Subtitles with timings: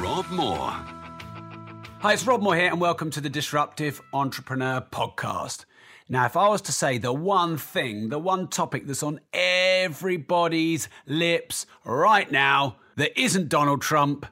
[0.00, 0.70] Rob Moore.
[2.00, 5.64] Hi, it's Rob Moore here, and welcome to the Disruptive Entrepreneur Podcast.
[6.08, 10.88] Now, if I was to say the one thing, the one topic that's on everybody's
[11.06, 14.24] lips right now that isn't Donald Trump,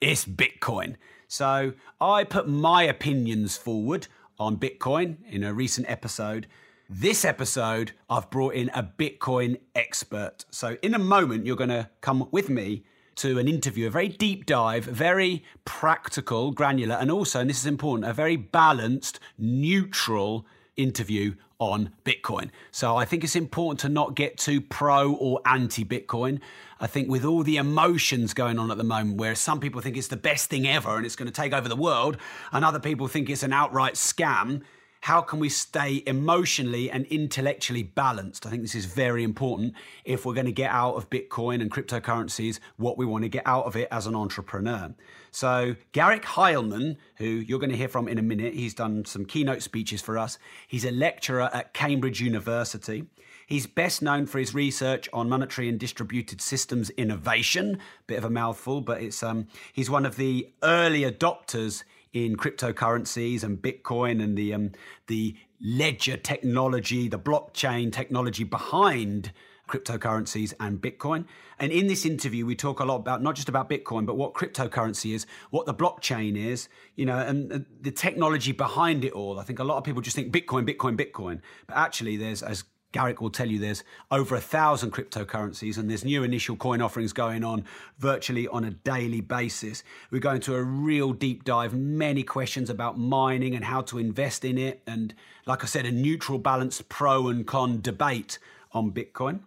[0.00, 0.94] it's Bitcoin.
[1.26, 4.06] So I put my opinions forward
[4.38, 6.46] on Bitcoin in a recent episode.
[6.88, 10.44] This episode, I've brought in a Bitcoin expert.
[10.50, 12.84] So in a moment, you're going to come with me
[13.18, 17.66] to an interview, a very deep dive, very practical, granular, and also, and this is
[17.66, 22.50] important, a very balanced, neutral interview on Bitcoin.
[22.70, 26.40] So I think it's important to not get too pro or anti Bitcoin.
[26.80, 29.96] I think with all the emotions going on at the moment, where some people think
[29.96, 32.16] it's the best thing ever and it's going to take over the world,
[32.52, 34.62] and other people think it's an outright scam,
[35.08, 38.44] how can we stay emotionally and intellectually balanced?
[38.44, 39.72] I think this is very important
[40.04, 43.42] if we're going to get out of Bitcoin and cryptocurrencies what we want to get
[43.46, 44.94] out of it as an entrepreneur.
[45.30, 49.24] So, Garrick Hileman, who you're going to hear from in a minute, he's done some
[49.24, 50.38] keynote speeches for us.
[50.66, 53.06] He's a lecturer at Cambridge University.
[53.46, 57.78] He's best known for his research on monetary and distributed systems innovation.
[58.06, 63.42] Bit of a mouthful, but it's um, he's one of the early adopters in cryptocurrencies
[63.42, 64.72] and Bitcoin and the um,
[65.06, 69.32] the ledger technology, the blockchain technology behind
[69.68, 71.26] cryptocurrencies and Bitcoin.
[71.58, 74.32] And in this interview, we talk a lot about not just about Bitcoin, but what
[74.32, 79.38] cryptocurrency is, what the blockchain is, you know, and the technology behind it all.
[79.38, 82.64] I think a lot of people just think Bitcoin, Bitcoin, Bitcoin, but actually, there's as
[82.92, 87.12] Garrick will tell you there's over a thousand cryptocurrencies and there's new initial coin offerings
[87.12, 87.64] going on
[87.98, 89.82] virtually on a daily basis.
[90.10, 94.42] We're going to a real deep dive, many questions about mining and how to invest
[94.42, 94.82] in it.
[94.86, 98.38] And like I said, a neutral, balanced pro and con debate
[98.72, 99.40] on Bitcoin.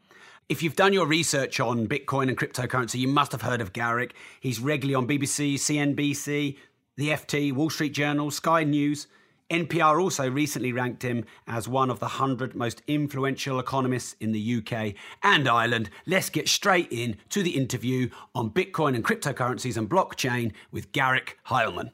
[0.47, 4.13] If you've done your research on Bitcoin and cryptocurrency, you must have heard of Garrick.
[4.39, 6.57] He's regularly on BBC, CNBC,
[6.97, 9.07] the FT, Wall Street Journal, Sky News.
[9.51, 14.57] NPR also recently ranked him as one of the 100 most influential economists in the
[14.57, 15.89] UK and Ireland.
[16.07, 21.37] Let's get straight in to the interview on Bitcoin and cryptocurrencies and blockchain with Garrick
[21.47, 21.91] Hileman.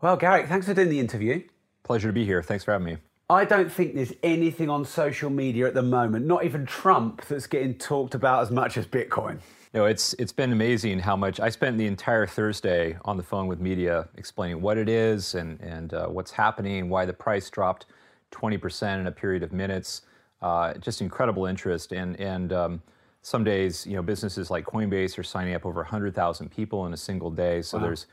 [0.00, 1.42] Well, Garrick, thanks for doing the interview.
[1.82, 2.42] Pleasure to be here.
[2.42, 2.96] Thanks for having me.
[3.28, 7.46] I don't think there's anything on social media at the moment, not even Trump, that's
[7.46, 9.40] getting talked about as much as Bitcoin.
[9.72, 13.46] No, it's it's been amazing how much I spent the entire Thursday on the phone
[13.46, 17.86] with media explaining what it is and and uh, what's happening, why the price dropped
[18.32, 20.02] 20% in a period of minutes.
[20.42, 22.82] Uh, just incredible interest, and and um,
[23.22, 26.96] some days you know businesses like Coinbase are signing up over 100,000 people in a
[26.96, 27.62] single day.
[27.62, 27.84] So Wow.
[27.84, 28.06] there's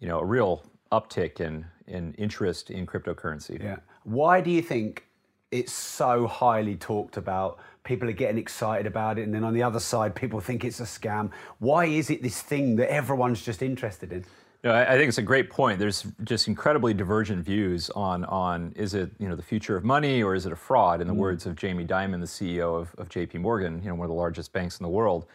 [0.00, 3.62] you know a real uptick in in interest in cryptocurrency.
[3.62, 3.76] Yeah.
[4.04, 5.06] Why do you think
[5.52, 7.58] it's so highly talked about?
[7.84, 10.80] People are getting excited about it, and then on the other side, people think it's
[10.80, 11.30] a scam.
[11.58, 14.24] Why is it this thing that everyone's just interested in?
[14.64, 15.80] No, I think it's a great point.
[15.80, 20.22] There's just incredibly divergent views on on is it you know the future of money
[20.22, 21.00] or is it a fraud?
[21.00, 21.16] In the Mm.
[21.16, 23.38] words of Jamie Dimon, the CEO of, of J.P.
[23.38, 25.26] Morgan, you know one of the largest banks in the world.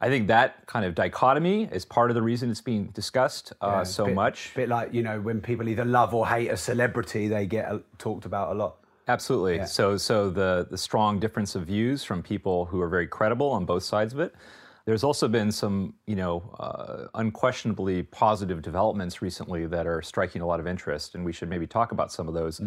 [0.00, 3.66] I think that kind of dichotomy is part of the reason it's being discussed uh,
[3.66, 4.52] Yeah, so bit- much.
[4.56, 7.80] bit like you know when people either love or hate a celebrity, they get uh,
[7.98, 8.76] talked about a lot.
[9.08, 9.56] Absolutely.
[9.56, 9.64] Yeah.
[9.64, 13.64] So, so the the strong difference of views from people who are very credible on
[13.64, 14.34] both sides of it.
[14.84, 20.46] There's also been some, you know, uh, unquestionably positive developments recently that are striking a
[20.46, 22.60] lot of interest, and we should maybe talk about some of those.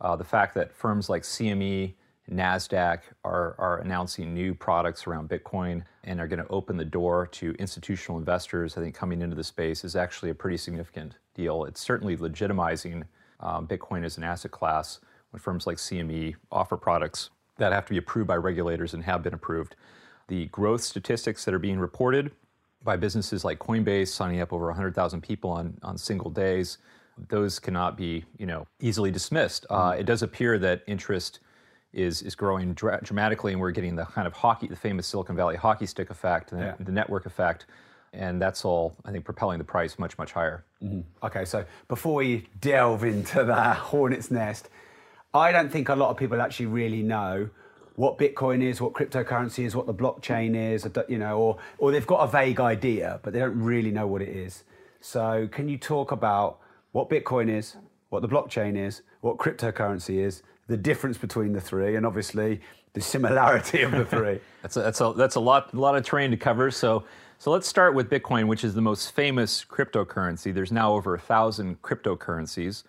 [0.00, 1.94] Uh, the fact that firms like CME,
[2.30, 7.26] Nasdaq are are announcing new products around Bitcoin and are going to open the door
[7.26, 8.76] to institutional investors.
[8.76, 11.64] I think coming into the space is actually a pretty significant deal.
[11.64, 13.04] It's certainly legitimizing
[13.40, 15.00] um, Bitcoin as an asset class
[15.30, 19.22] when firms like CME offer products that have to be approved by regulators and have
[19.22, 19.76] been approved.
[20.28, 22.32] The growth statistics that are being reported
[22.82, 26.78] by businesses like Coinbase signing up over 100,000 people on, on single days,
[27.28, 29.66] those cannot be you know easily dismissed.
[29.68, 31.40] Uh, it does appear that interest
[31.92, 35.36] is is growing dra- dramatically, and we're getting the kind of hockey, the famous Silicon
[35.36, 36.74] Valley hockey stick effect, and Yeah.
[36.80, 37.66] the network effect,
[38.14, 40.64] and that's all I think propelling the price much much higher.
[41.22, 44.70] Okay, so before we delve into that hornet's nest,
[45.32, 47.50] I don't think a lot of people actually really know
[47.94, 52.06] what Bitcoin is, what cryptocurrency is, what the blockchain is, you know, or, or they've
[52.06, 54.64] got a vague idea, but they don't really know what it is.
[55.00, 56.58] So, can you talk about
[56.92, 57.76] what Bitcoin is,
[58.08, 62.60] what the blockchain is, what cryptocurrency is, the difference between the three, and obviously
[62.94, 64.40] the similarity of the three?
[64.62, 66.70] that's a, that's a, that's a lot, a lot of terrain to cover.
[66.70, 67.04] So,
[67.38, 70.52] so let's start with Bitcoin, which is the most famous cryptocurrency.
[70.52, 72.82] There's now over a thousand cryptocurrencies.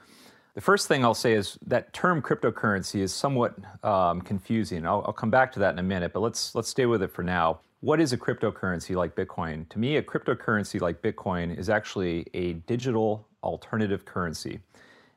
[0.54, 3.56] The first thing I'll say is that term cryptocurrency is somewhat
[3.86, 4.86] um, confusing.
[4.86, 7.12] I'll, I'll, come back to that in a minute, but let's let's stay with it
[7.12, 7.62] for now.
[7.80, 9.68] What is a cryptocurrency like Bitcoin?
[9.70, 14.60] To me, a cryptocurrency like Bitcoin is actually a digital alternative currency.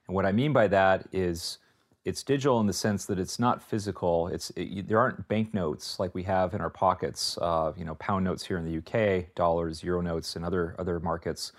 [0.07, 1.59] And what I mean by that is
[2.05, 4.29] it's digital in the sense that it's not physical.
[4.29, 7.39] It's it, there aren't banknotes like we have in our pockets.
[7.43, 11.01] Uh, you know, pound notes here in the UK, dollars, euro notes, and other other
[11.01, 11.51] markets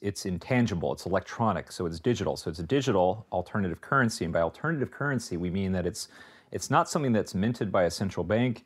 [0.00, 2.36] it's intangible, it's electronic, so it's digital.
[2.36, 4.24] So it's a digital alternative currency.
[4.24, 6.08] And by alternative currency, we mean that it's
[6.52, 8.64] it's not something that's minted by a central bank.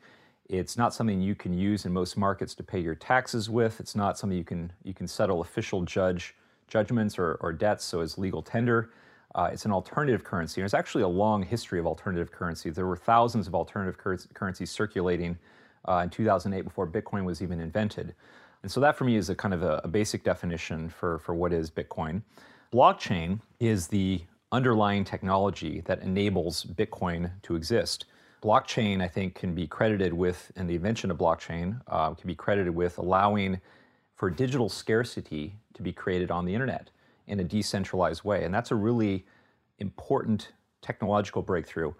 [0.49, 3.79] It's not something you can use in most markets to pay your taxes with.
[3.79, 6.35] It's not something you can you can settle official judge
[6.67, 8.91] judgments or, or debts, so as legal tender.
[9.35, 10.61] Uh, it's an alternative currency.
[10.61, 12.75] And there's actually a long history of alternative currencies.
[12.75, 15.37] There were thousands of alternative cur- currencies circulating
[15.87, 18.15] uh, in 2008 before Bitcoin was even invented.
[18.65, 21.35] And so that for me is a kind of a, a basic definition for, for
[21.35, 22.23] what is Bitcoin.
[22.73, 28.05] Blockchain is the underlying technology that enables Bitcoin to exist.
[28.41, 32.33] Blockchain, I think, can be credited with, and the invention of blockchain uh, can be
[32.33, 33.61] credited with allowing
[34.15, 36.89] for digital scarcity to be created on the internet
[37.27, 38.45] in a decentralized way.
[38.45, 39.27] And that's a really
[39.77, 41.93] important technological breakthrough.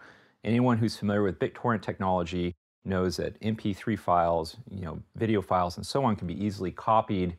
[0.43, 5.85] Anyone who's familiar with BitTorrent technology knows that MP3 files, you know, video files, and
[5.85, 7.37] so on can be easily copied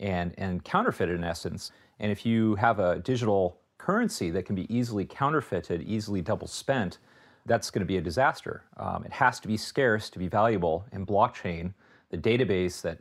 [0.00, 1.70] and, and counterfeited in essence.
[2.00, 6.98] And if you have a digital currency that can be easily counterfeited, easily double spent,
[7.46, 8.62] that's going to be a disaster.
[8.76, 10.86] Um, it has to be scarce to be valuable.
[10.92, 11.74] And blockchain,
[12.10, 12.98] the database that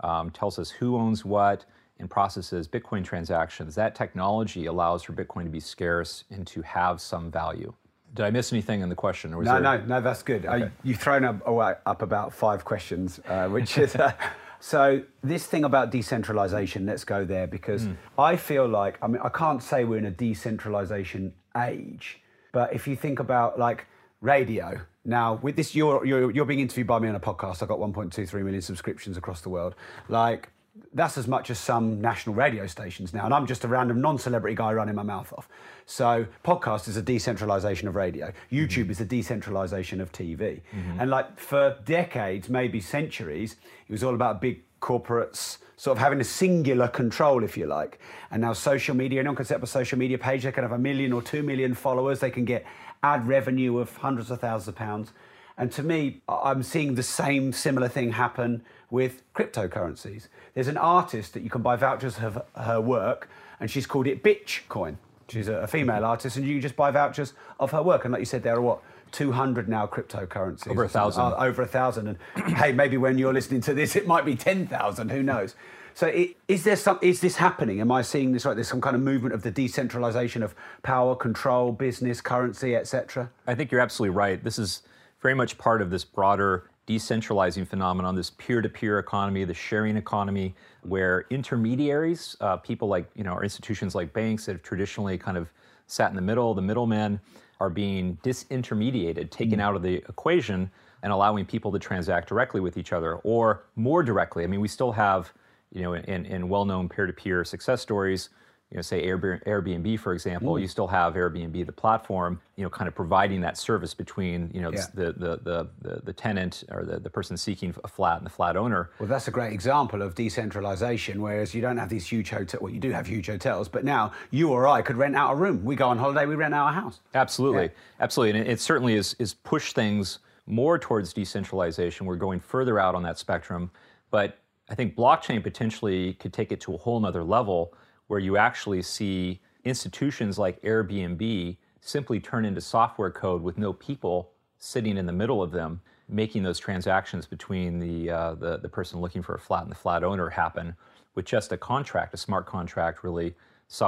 [0.00, 1.64] um, tells us who owns what
[2.00, 7.00] and processes Bitcoin transactions, that technology allows for Bitcoin to be scarce and to have
[7.00, 7.72] some value.
[8.14, 9.34] Did I miss anything in the question?
[9.34, 9.60] Or no, there...
[9.60, 10.46] no, no, that's good.
[10.46, 10.64] Okay.
[10.64, 13.96] Uh, you've thrown up, oh, up about five questions, uh, which is.
[13.96, 14.12] Uh,
[14.60, 17.96] so this thing about decentralization, let's go there because mm.
[18.16, 22.20] I feel like I mean I can't say we're in a decentralization age,
[22.52, 23.86] but if you think about like
[24.20, 27.62] radio, now with this you're you're, you're being interviewed by me on a podcast.
[27.62, 29.74] I've got 1.23 million subscriptions across the world.
[30.08, 30.50] Like
[30.92, 33.24] that's as much as some national radio stations now.
[33.24, 35.48] And I'm just a random non celebrity guy running my mouth off.
[35.86, 38.32] So, podcast is a decentralization of radio.
[38.50, 38.90] YouTube mm-hmm.
[38.90, 40.60] is a decentralization of TV.
[40.74, 41.00] Mm-hmm.
[41.00, 43.56] And like for decades, maybe centuries,
[43.86, 47.98] it was all about big corporates sort of having a singular control, if you like.
[48.30, 50.72] And now social media, anyone can set up a social media page, they can have
[50.72, 52.64] a million or two million followers, they can get
[53.02, 55.12] ad revenue of hundreds of thousands of pounds.
[55.56, 60.28] And to me, I'm seeing the same similar thing happen with cryptocurrencies.
[60.54, 63.28] There's an artist that you can buy vouchers of her work,
[63.60, 64.96] and she's called it Bitchcoin.
[65.28, 68.04] She's a female artist, and you can just buy vouchers of her work.
[68.04, 70.68] And like you said, there are what 200 now cryptocurrencies.
[70.68, 71.22] Over a thousand.
[71.22, 72.18] Uh, over a thousand.
[72.36, 75.10] And hey, maybe when you're listening to this, it might be 10,000.
[75.10, 75.54] Who knows?
[75.94, 76.98] So it, is there some?
[77.00, 77.80] Is this happening?
[77.80, 78.54] Am I seeing this right?
[78.54, 83.30] There's some kind of movement of the decentralization of power, control, business, currency, etc.
[83.46, 84.42] I think you're absolutely right.
[84.42, 84.82] This is
[85.24, 91.24] very much part of this broader decentralizing phenomenon, this peer-to-peer economy, the sharing economy, where
[91.30, 95.48] intermediaries, uh, people like you know, or institutions like banks that have traditionally kind of
[95.86, 97.18] sat in the middle, the middlemen,
[97.58, 99.62] are being disintermediated, taken mm.
[99.62, 100.70] out of the equation,
[101.02, 104.44] and allowing people to transact directly with each other, or more directly.
[104.44, 105.32] I mean, we still have,
[105.72, 108.28] you know, in, in well-known peer-to-peer success stories,
[108.74, 110.60] you know, say Airbnb, for example, mm.
[110.60, 114.60] you still have Airbnb, the platform, you know, kind of providing that service between, you
[114.60, 114.86] know, yeah.
[114.94, 118.30] the, the, the, the, the tenant or the, the person seeking a flat and the
[118.30, 118.90] flat owner.
[118.98, 122.60] Well, that's a great example of decentralization, whereas you don't have these huge hotels.
[122.60, 125.36] Well, you do have huge hotels, but now you or I could rent out a
[125.36, 125.64] room.
[125.64, 126.98] We go on holiday, we rent out a house.
[127.14, 127.66] Absolutely.
[127.66, 127.68] Yeah.
[128.00, 128.40] Absolutely.
[128.40, 132.06] And it, it certainly is, is push things more towards decentralization.
[132.06, 133.70] We're going further out on that spectrum.
[134.10, 137.72] But I think blockchain potentially could take it to a whole nother level
[138.06, 144.30] where you actually see institutions like Airbnb simply turn into software code with no people
[144.58, 149.00] sitting in the middle of them, making those transactions between the, uh, the, the, person
[149.00, 150.74] looking for a flat and the flat owner happen
[151.14, 153.34] with just a contract, a smart contract, really,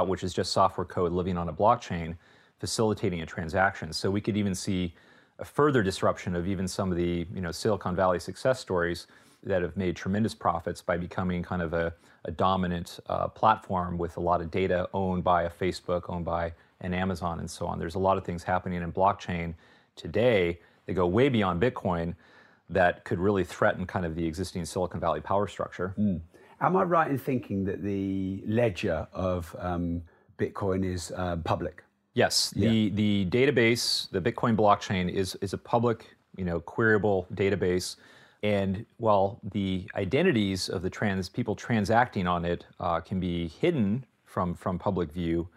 [0.05, 2.15] which is just software code living on a blockchain,
[2.59, 3.91] facilitating a transaction.
[3.91, 4.93] So we could even see
[5.39, 9.07] a further disruption of even some of the you know, Silicon Valley success stories
[9.43, 11.93] that have made tremendous profits by becoming kind of a,
[12.27, 16.53] a dominant uh, platform with a lot of data owned by a Facebook, owned by
[16.81, 17.79] an Amazon and so on.
[17.79, 19.55] There's a lot of things happening in blockchain
[19.95, 22.15] today that go way beyond Bitcoin
[22.69, 25.95] that could really threaten kind of the existing Silicon Valley power structure.
[25.97, 26.21] Mm.
[26.59, 30.01] Am I right in thinking that the ledger of um,
[30.37, 31.83] Bitcoin is uh, public?
[32.13, 32.89] Yes, the yeah.
[32.93, 37.95] the database, the Bitcoin blockchain is is a public, you know, queryable database.
[38.43, 44.05] And while the identities of the trans people transacting on it uh, can be hidden
[44.25, 45.47] from from public view,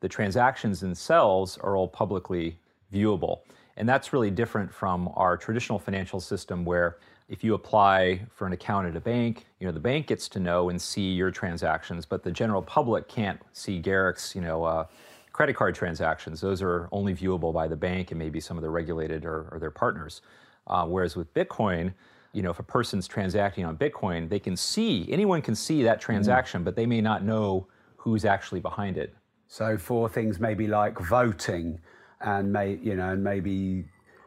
[0.00, 2.58] the transactions themselves are all publicly
[2.92, 3.40] viewable.
[3.76, 8.52] And that's really different from our traditional financial system where if you apply for an
[8.52, 12.06] account at a bank, you know, the bank gets to know and see your transactions,
[12.06, 14.86] but the general public can't see Garrick's, you know, uh,
[15.32, 16.40] credit card transactions.
[16.40, 19.58] Those are only viewable by the bank and maybe some of the regulated or, or
[19.58, 20.22] their partners.
[20.66, 21.92] Uh, whereas with Bitcoin,
[22.32, 26.00] you know, if a person's transacting on Bitcoin, they can see, anyone can see that
[26.00, 26.64] transaction, mm.
[26.64, 27.66] but they may not know
[27.96, 29.14] who's actually behind it.
[29.48, 31.80] So for things maybe like voting
[32.20, 33.84] and may, you know, and maybe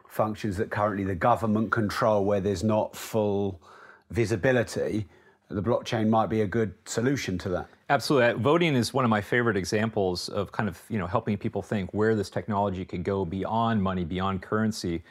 [0.08, 3.60] functions that currently the government control where there's not full
[4.10, 5.06] visibility,
[5.48, 7.68] the blockchain might be a good solution to that.
[7.88, 8.30] Absolutely.
[8.30, 11.62] Uh, voting is one of my favorite examples of kind of, you know, helping people
[11.62, 15.02] think where this technology could go beyond money, beyond currency.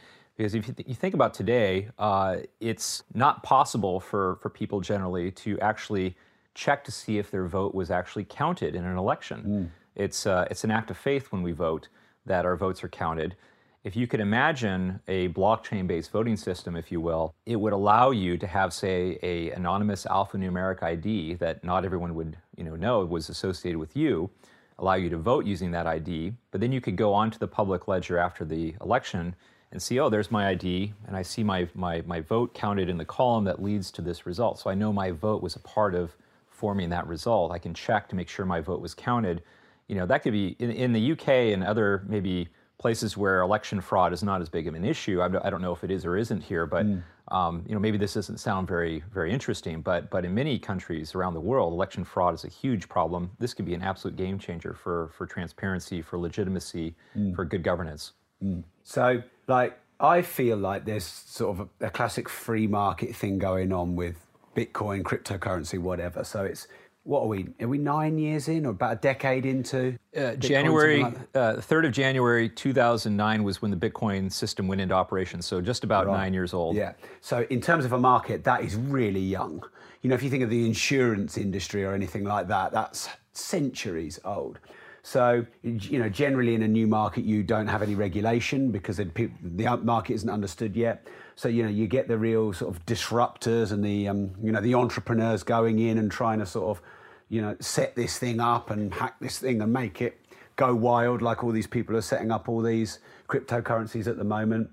[0.42, 4.82] Because if you, th- you think about today, uh, it's not possible for, for people
[4.82, 6.16] generally to actually
[6.56, 9.44] check to see if their vote was actually counted in an election.
[9.46, 9.70] Mm.
[9.94, 11.90] It's, uh, it's an act of faith when we vote
[12.26, 13.36] that our votes are counted
[13.84, 18.38] if you could imagine a blockchain-based voting system, if you will, it would allow you
[18.38, 23.30] to have, say, a anonymous alphanumeric ID that not everyone would, you know, know was
[23.30, 24.30] associated with you,
[24.78, 26.34] allow you to vote using that ID.
[26.52, 29.36] But then you could go onto the public ledger after the election
[29.72, 32.98] and see, oh, there's my ID, and I see my, my, my vote counted in
[32.98, 34.60] the column that leads to this result.
[34.60, 36.16] So I know my vote was a part of
[36.50, 37.52] forming that result.
[37.52, 39.42] I can check to make sure my vote was counted.
[39.88, 43.80] You know, that could be in, in the UK and other maybe places where election
[43.80, 45.22] fraud is not as big of an issue.
[45.22, 47.02] I don't know if it is or isn't here, but mm.
[47.30, 49.82] um, you know maybe this doesn't sound very very interesting.
[49.82, 53.30] But but in many countries around the world, election fraud is a huge problem.
[53.38, 57.36] This could be an absolute game changer for for transparency, for legitimacy, mm.
[57.36, 58.14] for good governance.
[58.44, 58.64] Mm.
[58.84, 59.22] So
[59.52, 63.96] like I feel like there's sort of a, a classic free market thing going on
[63.96, 64.16] with
[64.56, 66.24] Bitcoin, cryptocurrency, whatever.
[66.24, 66.68] So it's
[67.04, 67.48] what are we?
[67.60, 69.98] Are we nine years in, or about a decade into?
[70.16, 71.04] Uh, January
[71.34, 75.42] uh, third of January two thousand nine was when the Bitcoin system went into operation.
[75.42, 76.18] So just about right.
[76.18, 76.76] nine years old.
[76.76, 76.94] Yeah.
[77.22, 79.64] So in terms of a market, that is really young.
[80.02, 84.20] You know, if you think of the insurance industry or anything like that, that's centuries
[84.24, 84.60] old.
[85.04, 89.80] So, you know, generally in a new market, you don't have any regulation because the
[89.82, 91.08] market isn't understood yet.
[91.36, 94.62] So, you know, you get the real sort of disruptors and the, um, you know,
[94.62, 96.84] the entrepreneurs going in and trying to sort of,
[97.30, 100.20] you know, set this thing up and hack this thing and make it
[100.56, 104.70] go wild, like all these people are setting up all these cryptocurrencies at the moment.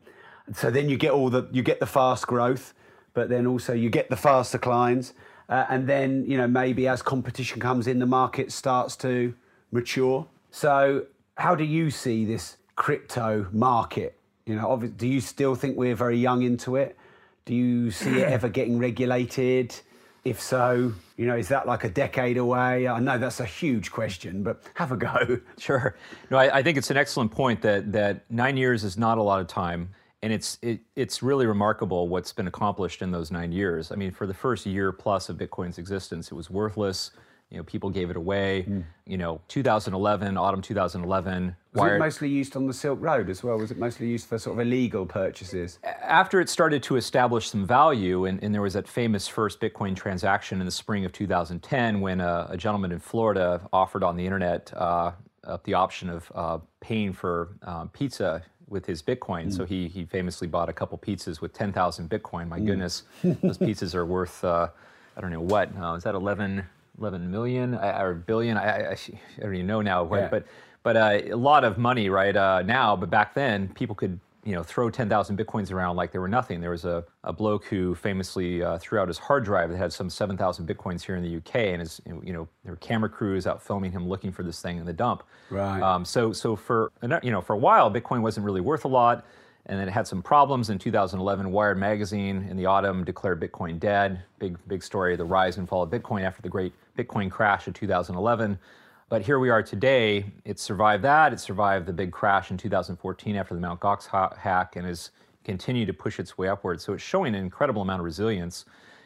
[0.52, 2.74] So then you get all the, you get the fast growth,
[3.14, 5.14] but then also you get the fast declines.
[5.48, 9.34] Uh, and then, you know, maybe as competition comes in, the market starts to
[9.70, 10.26] mature.
[10.50, 11.06] So,
[11.36, 14.18] how do you see this crypto market?
[14.46, 16.96] You know, do you still think we're very young into it?
[17.44, 19.74] Do you see it ever getting regulated?
[20.24, 22.88] If so, you know, is that like a decade away?
[22.88, 25.40] I know that's a huge question, but have a go.
[25.58, 25.96] Sure.
[26.30, 29.22] No, I, I think it's an excellent point that that nine years is not a
[29.22, 29.90] lot of time
[30.22, 33.92] and it's it, it's really remarkable what's been accomplished in those nine years.
[33.92, 37.12] I mean, for the first year plus of Bitcoin's existence, it was worthless.
[37.50, 38.66] You know, people gave it away.
[38.68, 38.84] Mm.
[39.06, 41.56] You know, 2011, autumn 2011.
[41.72, 41.96] Was wired...
[41.96, 43.56] it mostly used on the Silk Road as well?
[43.56, 45.78] Was it mostly used for sort of illegal purchases?
[45.82, 49.96] After it started to establish some value, and, and there was that famous first Bitcoin
[49.96, 54.24] transaction in the spring of 2010 when a, a gentleman in Florida offered on the
[54.24, 55.12] internet uh,
[55.64, 59.46] the option of uh, paying for um, pizza with his Bitcoin.
[59.46, 59.56] Mm.
[59.56, 62.48] So he he famously bought a couple pizzas with 10,000 Bitcoin.
[62.48, 62.66] My mm.
[62.66, 64.68] goodness, those pizzas are worth uh,
[65.16, 65.76] I don't know what.
[65.76, 66.64] Uh, is that 11?
[66.98, 68.56] 11 million or billion.
[68.56, 68.96] I, I, I
[69.40, 70.28] don't even know now, yeah.
[70.28, 70.46] but
[70.82, 72.96] but uh, a lot of money right uh, now.
[72.96, 76.60] But back then, people could you know throw 10,000 bitcoins around like they were nothing.
[76.60, 79.92] There was a, a bloke who famously uh, threw out his hard drive that had
[79.92, 83.46] some 7,000 bitcoins here in the UK, and his you know there were camera crews
[83.46, 85.22] out filming him looking for this thing in the dump.
[85.50, 85.82] Right.
[85.82, 89.24] Um, so so for you know for a while, Bitcoin wasn't really worth a lot
[89.68, 91.52] and then it had some problems in 2011.
[91.52, 94.22] Wired magazine in the autumn declared Bitcoin dead.
[94.38, 97.74] Big big story: the rise and fall of Bitcoin after the great Bitcoin crash of
[97.74, 98.58] 2011.
[99.10, 100.26] But here we are today.
[100.44, 101.32] It survived that.
[101.32, 103.80] It survived the big crash in 2014 after the Mt.
[103.80, 105.10] Gox ha- hack, and has
[105.44, 106.80] continued to push its way upward.
[106.80, 108.64] So it's showing an incredible amount of resilience,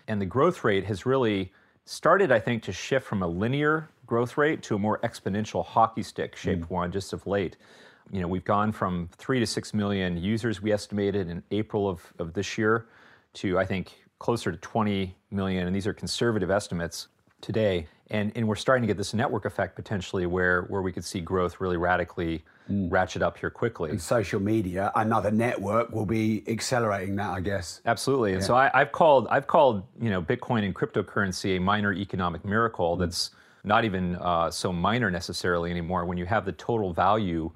[0.09, 1.53] and the growth rate has really
[1.85, 6.03] started, I think, to shift from a linear growth rate to a more exponential hockey
[6.03, 6.71] stick shaped mm.
[6.71, 7.57] one just of late.
[8.13, 12.01] You know, we've gone from three to six million users we estimated in April of,
[12.19, 12.87] of this year
[13.35, 17.09] to I think closer to 20 million, and these are conservative estimates
[17.41, 17.89] today.
[18.11, 21.21] And, and we're starting to get this network effect potentially where, where we could see
[21.21, 23.91] growth really radically ratchet up here quickly.
[23.91, 27.81] And social media, another network, will be accelerating that, I guess.
[27.87, 28.35] Absolutely.
[28.35, 32.43] And so I, I've called I've called you know Bitcoin and cryptocurrency a minor economic
[32.43, 32.51] Mm.
[32.51, 33.31] miracle that's
[33.65, 36.05] not even uh, so minor necessarily anymore.
[36.05, 37.51] When you have the total value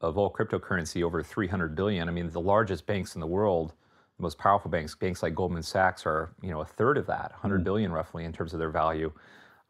[0.00, 3.74] of all cryptocurrency over 300 billion, I mean the largest banks in the world,
[4.16, 7.32] the most powerful banks, banks like Goldman Sachs are you know a third of that,
[7.32, 7.64] 100 Mm.
[7.64, 9.12] billion roughly in terms of their value.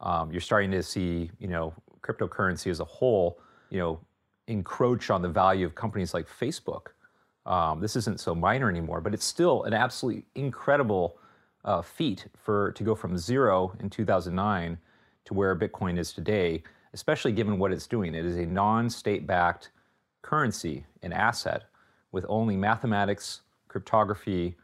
[0.01, 3.99] Um, you're starting to see you know cryptocurrency as a whole, you know,
[4.47, 6.87] encroach on the value of companies like Facebook.
[7.45, 11.17] Um, this isn't so minor anymore, but it's still an absolutely incredible
[11.65, 14.77] uh, feat for to go from zero in 2009
[15.25, 18.15] to where Bitcoin is today, especially given what it's doing.
[18.15, 19.71] It is a non-state-backed
[20.21, 21.63] currency, an asset,
[22.11, 24.55] with only mathematics, cryptography,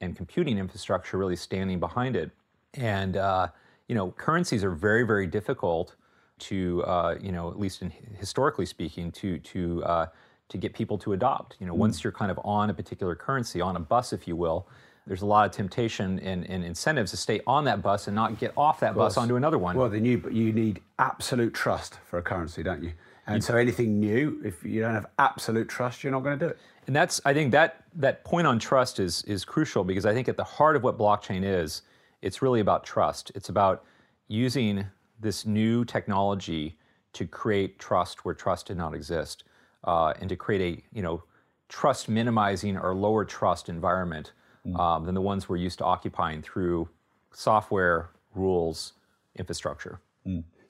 [0.00, 2.30] and computing infrastructure really standing behind it.
[2.74, 3.48] And uh,
[3.88, 5.96] you know, currencies are very, very difficult
[6.38, 10.06] to, uh, you know, at least in historically speaking, to to uh,
[10.48, 11.56] to get people to adopt.
[11.60, 14.36] You know, once you're kind of on a particular currency, on a bus, if you
[14.36, 14.66] will,
[15.06, 18.38] there's a lot of temptation and, and incentives to stay on that bus and not
[18.38, 19.76] get off that bus onto another one.
[19.76, 22.92] Well, then you you need absolute trust for a currency, don't you?
[23.26, 26.50] And so anything new, if you don't have absolute trust, you're not going to do
[26.50, 26.58] it.
[26.86, 30.28] And that's I think that that point on trust is is crucial because I think
[30.28, 31.82] at the heart of what blockchain is,
[32.20, 33.30] it's really about trust.
[33.34, 33.84] It's about
[34.26, 34.86] using
[35.20, 36.76] this new technology
[37.12, 39.44] to create trust where trust did not exist,
[39.84, 41.22] uh, and to create a you know
[41.68, 44.32] trust minimizing or lower trust environment
[44.76, 46.88] um, than the ones we're used to occupying through
[47.32, 48.94] software, rules,
[49.36, 50.00] infrastructure.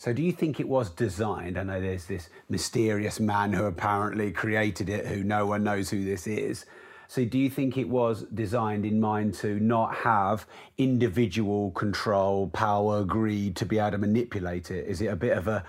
[0.02, 1.56] So, do you think it was designed?
[1.56, 6.04] I know there's this mysterious man who apparently created it, who no one knows who
[6.04, 6.66] this is.
[7.06, 10.44] So, do you think it was designed in mind to not have
[10.76, 14.88] individual control, power, greed to be able to manipulate it?
[14.88, 15.64] Is it a bit of a,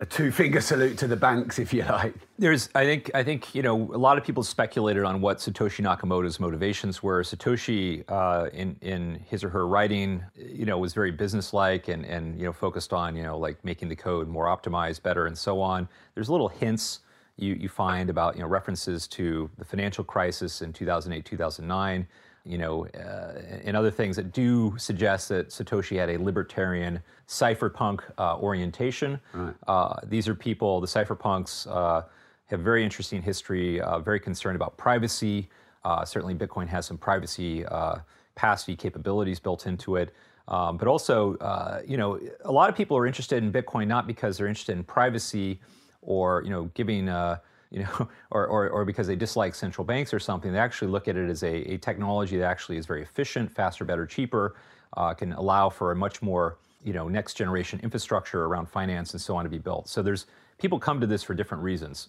[0.00, 2.14] a two finger salute to the banks, if you like?
[2.38, 5.84] There's, I think, I think you know, a lot of people speculated on what Satoshi
[5.84, 7.22] Nakamoto's motivations were.
[7.22, 12.38] Satoshi, uh, in in his or her writing, you know, was very businesslike and and
[12.38, 15.60] you know focused on you know like making the code more optimized, better, and so
[15.60, 15.88] on.
[16.14, 17.00] There's little hints
[17.36, 22.06] you you find about you know references to the financial crisis in 2008, 2009.
[22.48, 28.00] You know, uh, and other things that do suggest that Satoshi had a libertarian cypherpunk
[28.16, 29.20] uh, orientation.
[29.66, 32.02] Uh, these are people, the cypherpunks, uh,
[32.46, 35.48] have very interesting history, uh, very concerned about privacy.
[35.84, 37.96] Uh, certainly, Bitcoin has some privacy uh,
[38.34, 40.14] capacity capabilities built into it.
[40.46, 44.06] Um, but also, uh, you know, a lot of people are interested in Bitcoin not
[44.06, 45.60] because they're interested in privacy
[46.00, 47.38] or you know giving uh,
[47.70, 50.52] you know or, or, or because they dislike central banks or something.
[50.52, 53.84] They actually look at it as a, a technology that actually is very efficient, faster,
[53.84, 54.56] better, cheaper,
[54.96, 59.20] uh, can allow for a much more you know next generation infrastructure around finance and
[59.20, 59.88] so on to be built.
[59.88, 60.26] So there's
[60.58, 62.08] people come to this for different reasons.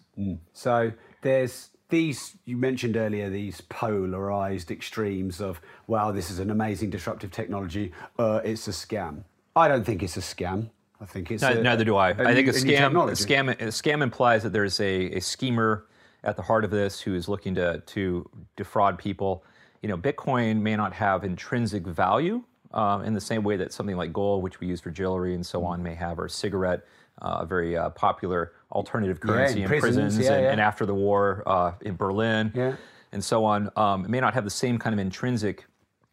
[0.53, 0.91] So
[1.21, 7.31] there's these you mentioned earlier these polarized extremes of wow this is an amazing disruptive
[7.31, 9.23] technology uh, it's a scam
[9.55, 10.69] i don't think it's a scam
[11.01, 12.09] i think it's No, a, neither do I.
[12.09, 15.85] I think a scam, a scam, a scam implies that there's a, a schemer
[16.23, 19.43] at the heart of this who is looking to to defraud people.
[19.81, 23.95] You know, Bitcoin may not have intrinsic value um, in the same way that something
[23.95, 26.81] like gold, which we use for jewelry and so on, may have, or cigarette,
[27.21, 30.51] uh, a very uh, popular alternative currency in in, prisons, prisons, yeah, and, yeah.
[30.51, 32.75] and after the war uh, in Berlin, Yeah.
[33.13, 33.71] and so on.
[33.77, 35.65] Um, it may not have the same kind of intrinsic.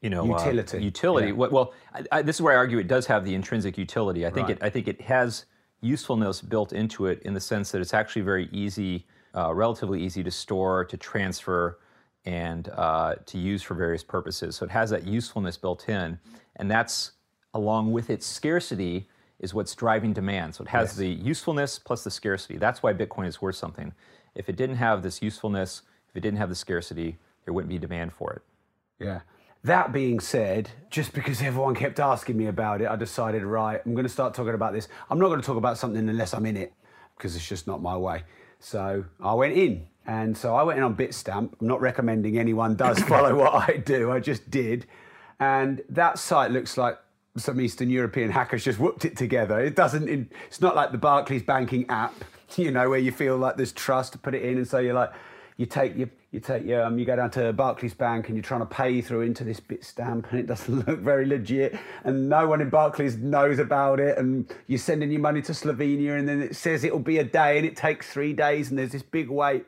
[0.03, 0.85] You know, uh, Utility.
[0.85, 1.29] utility.
[1.29, 1.33] Yeah.
[1.35, 4.27] Well, I, I, this is where I argue it does have the intrinsic utility.
[4.27, 4.57] I think Right.
[4.57, 4.63] it.
[4.63, 5.47] I think it has
[5.81, 10.23] usefulness built into it in the sense that it's actually very easy, uh, relatively easy
[10.23, 11.79] to store, to transfer,
[12.27, 14.57] and uh, to use for various purposes.
[14.57, 16.19] So it has that usefulness built in,
[16.57, 17.13] and that's
[17.55, 20.55] along with its scarcity is what's driving demand.
[20.55, 22.59] So it has the usefulness plus the scarcity.
[22.59, 23.93] That's why Bitcoin is worth something.
[24.35, 27.79] If it didn't have this usefulness, if it didn't have the scarcity, there wouldn't be
[27.79, 28.43] demand for it.
[29.05, 29.21] Yeah.
[29.65, 33.95] That being said, just because everyone kept asking me about it, I decided, right, I'm
[33.95, 34.89] going to start talking about this.
[35.11, 36.73] I'm not going to talk about something unless I'm in it
[37.17, 38.23] because it's just not my way.
[38.61, 39.87] So I went in.
[40.07, 41.51] And so I went in on Bitstamp.
[41.61, 44.13] I'm not recommending anyone does follow what I do.
[44.13, 44.87] I just did.
[45.41, 46.99] And that site looks like
[47.37, 49.61] some Eastern European hackers just whooped it together.
[49.61, 52.15] It doesn't, it's not like the Barclays banking app,
[52.57, 54.59] you know, where you feel like there's trust to put it in.
[54.59, 55.13] And so you're like,
[55.57, 58.45] you take your, you take your, um, you go down to Barclays Bank and you're
[58.45, 62.47] trying to pay through into this Bitstamp and it doesn't look very legit and no
[62.47, 66.41] one in Barclays knows about it and you're sending your money to Slovenia and then
[66.41, 69.29] it says it'll be a day and it takes three days and there's this big
[69.29, 69.65] wait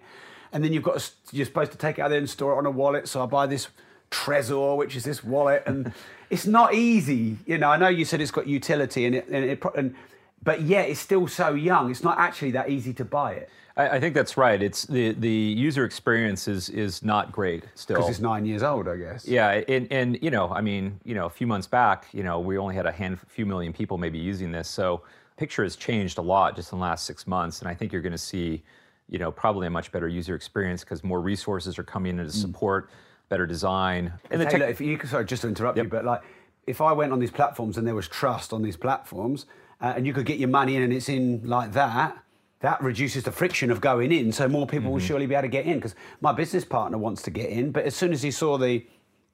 [0.53, 2.59] and then you've got to, you're supposed to take it out there and store it
[2.59, 3.09] on a wallet.
[3.09, 3.69] So I buy this
[4.11, 5.93] Trezor, which is this wallet, and
[6.31, 7.37] it's not easy.
[7.47, 9.95] You know, I know you said it's got utility and it, and it and,
[10.43, 11.91] but yet it's still so young.
[11.91, 13.51] It's not actually that easy to buy it.
[13.77, 14.61] I, I think that's right.
[14.63, 18.89] It's the the user experience is is not great still because it's nine years old,
[18.89, 19.27] I guess.
[19.27, 22.41] Yeah, and and you know, I mean, you know, a few months back, you know,
[22.41, 24.69] we only had a hand, few million people maybe using this.
[24.69, 25.03] So
[25.37, 28.03] picture has changed a lot just in the last six months, and I think you're
[28.03, 28.63] going to see,
[29.09, 32.25] you know, probably a much better user experience because more resources are coming in to
[32.25, 32.33] mm.
[32.33, 32.91] support
[33.29, 34.13] better design.
[34.31, 35.85] And the tech- if you sorry, just to interrupt yep.
[35.85, 36.23] you, but like
[36.67, 39.47] if I went on these platforms and there was trust on these platforms,
[39.81, 42.19] uh, and you could get your money in and it's in like that,
[42.61, 44.33] that reduces the friction of going in.
[44.33, 44.93] So more people mm-hmm.
[44.95, 47.71] will surely be able to get in because my business partner wants to get in,
[47.71, 48.85] but as soon as he saw the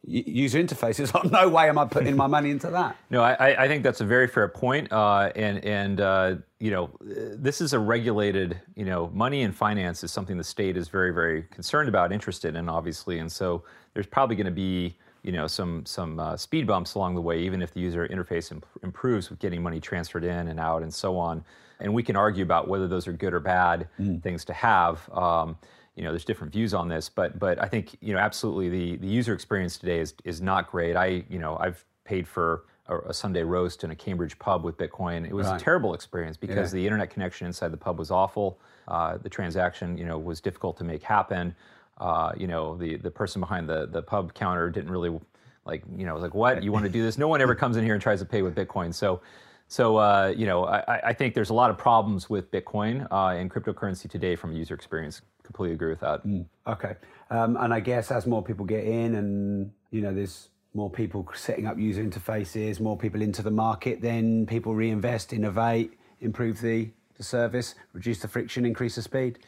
[0.06, 2.96] user interface, it's like no way am I putting my money into that.
[3.10, 4.90] No, I, I think that's a very fair point.
[4.92, 8.60] Uh, and and uh, you know, this is a regulated.
[8.74, 12.56] You know, money and finance is something the state is very very concerned about, interested
[12.56, 13.18] in, obviously.
[13.18, 17.14] And so there's probably going to be you know some some uh, speed bumps along
[17.14, 20.60] the way, even if the user interface imp- improves with getting money transferred in and
[20.60, 21.42] out and so on.
[21.80, 24.22] And we can argue about whether those are good or bad mm.
[24.22, 25.08] things to have.
[25.12, 25.56] Um,
[25.96, 28.96] you know, there's different views on this, but but I think you know absolutely the
[28.96, 30.94] the user experience today is is not great.
[30.94, 34.76] I you know I've paid for a, a Sunday roast in a Cambridge pub with
[34.76, 35.26] Bitcoin.
[35.26, 35.60] It was right.
[35.60, 36.80] a terrible experience because yeah.
[36.80, 38.60] the internet connection inside the pub was awful.
[38.86, 41.56] Uh, the transaction you know was difficult to make happen
[41.98, 45.18] uh, you know, the the person behind the the pub counter didn't really
[45.64, 47.16] like, you know, was like, what you want to do this?
[47.16, 48.92] No one ever comes in here and tries to pay with Bitcoin.
[48.92, 49.22] So,
[49.68, 53.38] so uh, you know, I, I, think there's a lot of problems with Bitcoin uh,
[53.38, 55.22] and cryptocurrency today from a user experience.
[55.42, 56.26] Completely agree with that.
[56.26, 56.96] Mm, okay,
[57.30, 61.26] um, and I guess as more people get in, and you know, there's more people
[61.34, 66.90] setting up user interfaces, more people into the market, then people reinvest, innovate, improve the,
[67.16, 69.38] the service, reduce the friction, increase the speed.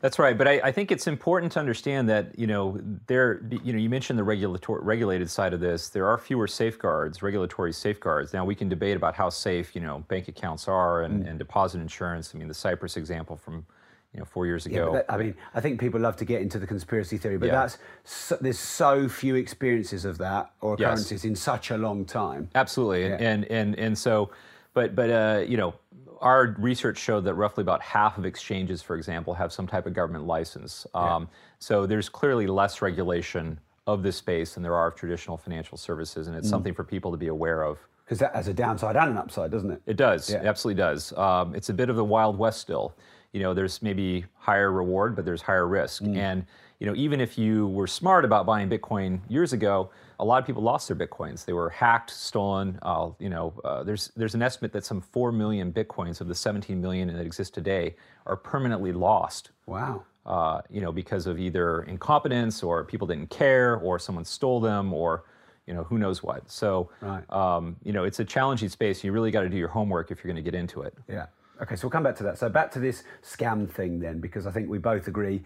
[0.00, 3.72] That's right, but I, I, think it's important to understand that you know there you
[3.72, 5.88] know you mentioned the regulatory regulated side of this.
[5.88, 8.34] There are fewer safeguards, regulatory safeguards.
[8.34, 11.30] Now we can debate about how safe you know bank accounts are and, mm.
[11.30, 12.32] and deposit insurance.
[12.34, 13.64] I mean the Cyprus example from
[14.12, 14.92] you know four years ago.
[14.92, 17.46] Yeah, that, I mean I think people love to get into the conspiracy theory, but
[17.46, 17.52] yeah.
[17.52, 21.24] that's so, there's so few experiences of that or occurrences yes.
[21.24, 22.50] in such a long time.
[22.54, 23.14] Absolutely, yeah.
[23.14, 24.30] and, and and and so,
[24.74, 25.74] but but uh, you know
[26.20, 29.94] our research showed that roughly about half of exchanges, for example, have some type of
[29.94, 30.86] government license.
[30.94, 31.26] Um, yeah.
[31.58, 36.26] So there's clearly less regulation of this space than there are of traditional financial services,
[36.26, 36.50] and it's mm.
[36.50, 37.78] something for people to be aware of.
[38.04, 39.82] Because that has a downside and an upside, doesn't it?
[39.86, 40.30] It does.
[40.30, 40.38] Yeah.
[40.38, 41.12] It absolutely does.
[41.16, 42.94] Um, it's a bit of the wild west still.
[43.32, 46.02] You know, there's maybe higher reward, but there's higher risk.
[46.02, 46.16] Mm.
[46.16, 46.46] And
[46.78, 50.46] you know, even if you were smart about buying Bitcoin years ago, a lot of
[50.46, 51.44] people lost their bitcoins.
[51.44, 52.78] They were hacked, stolen.
[52.82, 56.34] Uh, you know, uh, there's there's an estimate that some four million bitcoins of the
[56.34, 59.50] 17 million that exist today are permanently lost.
[59.66, 60.04] Wow.
[60.24, 64.92] Uh, you know, because of either incompetence or people didn't care or someone stole them
[64.92, 65.24] or
[65.66, 66.50] you know who knows what.
[66.50, 67.30] So right.
[67.30, 69.04] um, you know, it's a challenging space.
[69.04, 70.94] You really got to do your homework if you're going to get into it.
[71.08, 71.26] Yeah.
[71.60, 72.38] Okay, so we'll come back to that.
[72.38, 75.42] So back to this scam thing then, because I think we both agree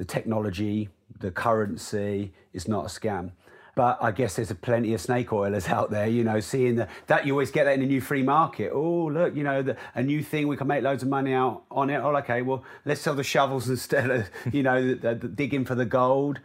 [0.00, 3.32] the technology, the currency is not a scam.
[3.74, 6.88] But I guess there's a plenty of snake oilers out there, you know, seeing the,
[7.06, 8.72] that you always get that in a new free market.
[8.72, 11.64] Oh, look, you know, the, a new thing, we can make loads of money out
[11.70, 11.98] on it.
[11.98, 15.74] Oh, okay, well, let's sell the shovels instead of, you know, the, the, digging for
[15.74, 16.40] the gold.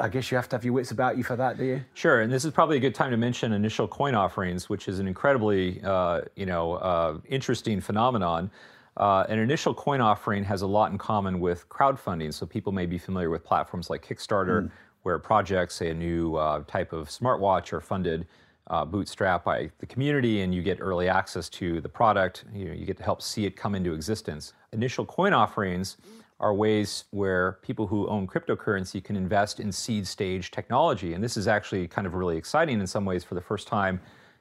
[0.00, 1.84] I guess you have to have your wits about you for that, do you?
[1.94, 4.98] Sure, and this is probably a good time to mention initial coin offerings, which is
[4.98, 8.50] an incredibly, uh, you know, uh, interesting phenomenon.
[8.96, 12.32] Uh, an initial coin offering has a lot in common with crowdfunding.
[12.32, 14.70] So people may be familiar with platforms like Kickstarter, mm
[15.06, 18.26] where projects, say a new uh, type of smartwatch, are funded
[18.66, 22.44] uh, bootstrap by the community and you get early access to the product.
[22.52, 24.52] You, know, you get to help see it come into existence.
[24.72, 25.96] Initial coin offerings
[26.40, 31.14] are ways where people who own cryptocurrency can invest in seed stage technology.
[31.14, 34.00] And this is actually kind of really exciting in some ways for the first time.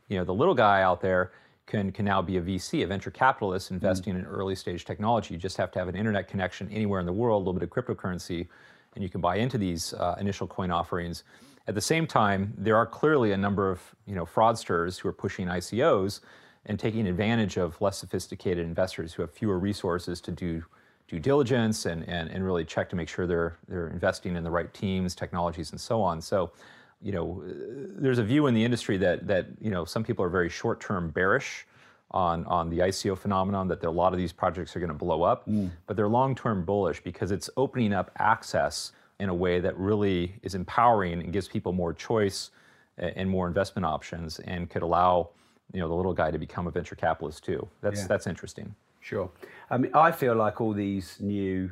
[0.09, 1.31] You know, the little guy out there
[1.67, 4.19] can, can now be a VC, a venture capitalist investing mm.
[4.19, 5.33] in early stage technology.
[5.33, 7.63] You just have to have an internet connection anywhere in the world, a little bit
[7.63, 8.47] of cryptocurrency,
[8.93, 11.23] and you can buy into these uh, initial coin offerings.
[11.67, 15.13] At the same time, there are clearly a number of you know fraudsters who are
[15.13, 16.21] pushing ICOs
[16.67, 20.63] and taking advantage of less sophisticated investors who have fewer resources to do
[21.07, 24.51] due diligence and, and, and really check to make sure they're they're investing in the
[24.51, 26.21] right teams, technologies, and so on.
[26.21, 26.51] So,
[27.01, 30.29] you know, there's a view in the industry that that you know some people are
[30.29, 31.65] very short-term bearish
[32.11, 35.23] on, on the ICO phenomenon that a lot of these projects are going to blow
[35.23, 35.69] up, mm.
[35.87, 40.35] but they're long term bullish because it's opening up access in a way that really
[40.43, 42.51] is empowering and gives people more choice
[42.97, 45.29] and more investment options and could allow
[45.73, 47.67] you know the little guy to become a venture capitalist too.
[47.81, 48.07] That's Yeah.
[48.07, 48.75] that's interesting.
[49.01, 49.29] Sure.
[49.69, 51.69] I mean, I feel like all these new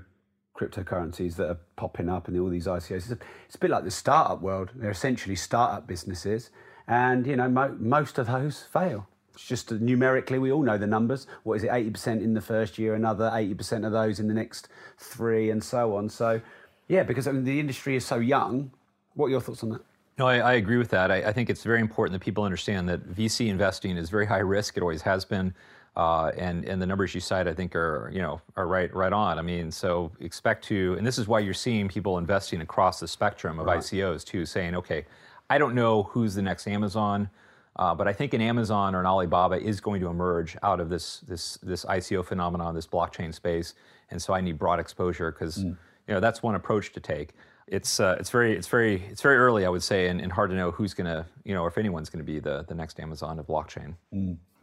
[0.57, 4.41] cryptocurrencies that are popping up and all these ICOs, it's a, bit like the startup
[4.41, 4.71] world.
[4.75, 6.49] They're essentially startup businesses,
[6.87, 9.07] and you know, mo- most of those fail.
[9.33, 11.25] It's just numerically, we all know the numbers.
[11.43, 14.67] What is it, 80% in the first year, another 80% of those in the next
[14.99, 16.09] three, and so on.
[16.09, 16.39] So,
[16.87, 18.71] yeah, because I mean, the industry is so young.
[19.15, 19.81] What are your thoughts on that?
[20.19, 21.09] No, I, I agree with that.
[21.09, 24.37] I, I think it's very important that people understand that VC investing is very high
[24.37, 24.77] risk.
[24.77, 25.55] It always has been,
[25.95, 29.13] uh, and and the numbers you cite, I think, are you know are right right
[29.13, 29.37] on.
[29.37, 33.07] I mean, so expect to, and this is why you're seeing people investing across the
[33.07, 33.79] spectrum of Right.
[33.79, 35.05] ICOs too, saying, okay,
[35.49, 37.29] I don't know who's the next Amazon.
[37.75, 40.89] Uh, but I think an Amazon or an Alibaba is going to emerge out of
[40.89, 43.73] this this this ICO phenomenon, this blockchain space,
[44.11, 45.75] and so I need broad exposure because you
[46.07, 47.33] know that's one approach to take.
[47.67, 50.51] It's uh, it's very it's very it's very early, I would say, and, and hard
[50.51, 52.75] to know who's going to you know or if anyone's going to be the the
[52.75, 53.95] next Amazon of blockchain.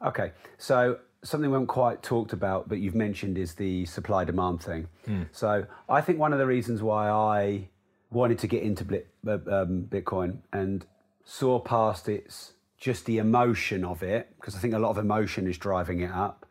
[0.06, 4.62] Okay, so something we haven't quite talked about, but you've mentioned is the supply demand
[4.62, 4.88] thing.
[5.32, 7.68] So I think one of the reasons why I
[8.10, 10.86] wanted to get into Blit- uh, um, Bitcoin and
[11.24, 15.46] saw past its just the emotion of it, because I think a lot of emotion
[15.46, 16.46] is driving it up,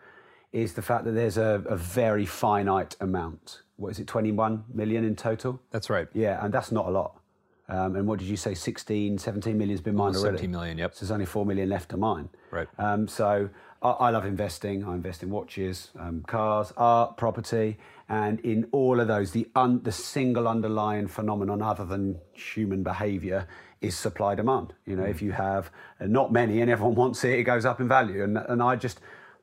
[0.54, 3.62] is the fact that there's a, a very finite amount.
[3.78, 5.60] What is it, 21 million in total?
[5.72, 6.08] That's right.
[6.14, 7.20] Yeah, and that's not a lot.
[7.68, 10.38] Um, and what did you say, 16, 17 million has been mined Almost already?
[10.38, 10.94] 17 million, yep.
[10.96, 12.30] So there's only 4 million left to mine.
[12.52, 12.68] Right.
[12.80, 13.50] Um, so
[13.82, 14.84] I, I love investing.
[14.84, 19.82] I invest in watches, um, cars, art, property, and in all of those, the un,
[19.84, 23.48] the single underlying phenomenon other than human behaviour
[23.82, 24.74] is supply demand.
[24.86, 27.80] You know, if you have uh, not many and everyone wants it, it goes up
[27.80, 28.24] in value.
[28.24, 29.00] And and I just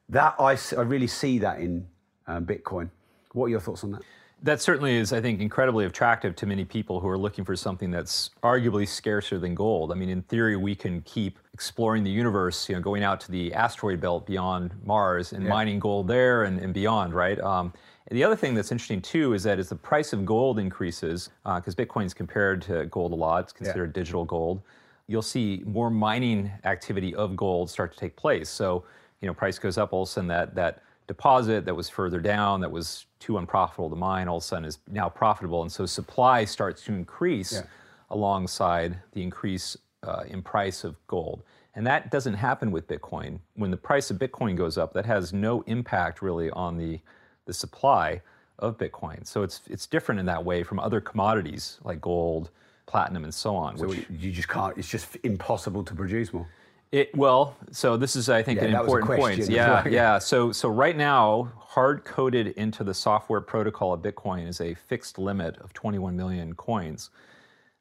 [0.09, 1.87] that I, I really see that in
[2.27, 2.91] um, Bitcoin.
[3.33, 4.03] What are your thoughts on that?
[4.43, 7.91] That certainly is, I think, incredibly attractive to many people who are looking for something
[7.91, 9.91] that's arguably scarcer than gold.
[9.91, 13.33] I mean, in theory, we can keep exploring the universe, you know, going out to
[13.33, 15.49] the asteroid belt beyond Mars and Yeah.
[15.51, 17.41] mining gold there and, and beyond, right?
[17.41, 17.73] Um,
[18.09, 21.31] and the other thing that's interesting too is that as the price of gold increases,
[21.45, 24.61] because Bitcoin's compared to gold a lot, it's considered digital gold,
[25.09, 28.51] you'll see more mining activity of gold start to take place.
[28.51, 28.85] So,
[29.23, 32.21] you know, price goes up, all of a sudden that that deposit that was further
[32.21, 35.63] down, that was too unprofitable to mine, all of a sudden is now profitable.
[35.63, 37.63] And so supply starts to increase Yeah.
[38.11, 41.43] alongside the increase uh, in price of gold.
[41.75, 43.39] And that doesn't happen with Bitcoin.
[43.55, 47.01] When the price of Bitcoin goes up, that has no impact really on the,
[47.45, 48.23] the supply
[48.59, 49.27] of Bitcoin.
[49.27, 52.51] So it's, it's different in that way from other commodities like gold,
[52.87, 53.77] platinum, and so on.
[53.77, 54.77] So which, you just can't.
[54.79, 56.47] It's just impossible to produce more.
[56.93, 59.49] It, well, so this is, I think, Yeah, an that was a important point.
[59.49, 59.93] Yeah, well.
[59.93, 60.19] yeah.
[60.19, 65.19] So, so right now, hard coded into the software protocol of Bitcoin is a fixed
[65.19, 67.11] limit of 21 million coins.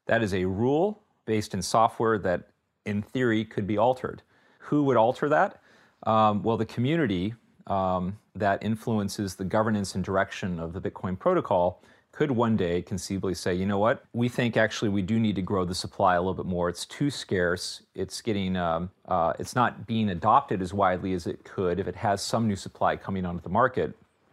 [0.06, 2.48] That is a rule based in software that,
[2.84, 4.22] in theory, could be altered.
[4.58, 5.60] Who would alter that?
[6.04, 7.34] Um, well, the community
[7.66, 11.82] um, that influences the governance and direction of the Bitcoin protocol
[12.16, 15.42] could one day conceivably say, you know what, we think actually we do need to
[15.42, 16.70] grow the supply a little bit more.
[16.70, 17.82] It's too scarce.
[17.94, 21.94] It's getting, um, uh, it's not being adopted as widely as it could if it
[21.96, 23.92] has some new supply coming onto the market.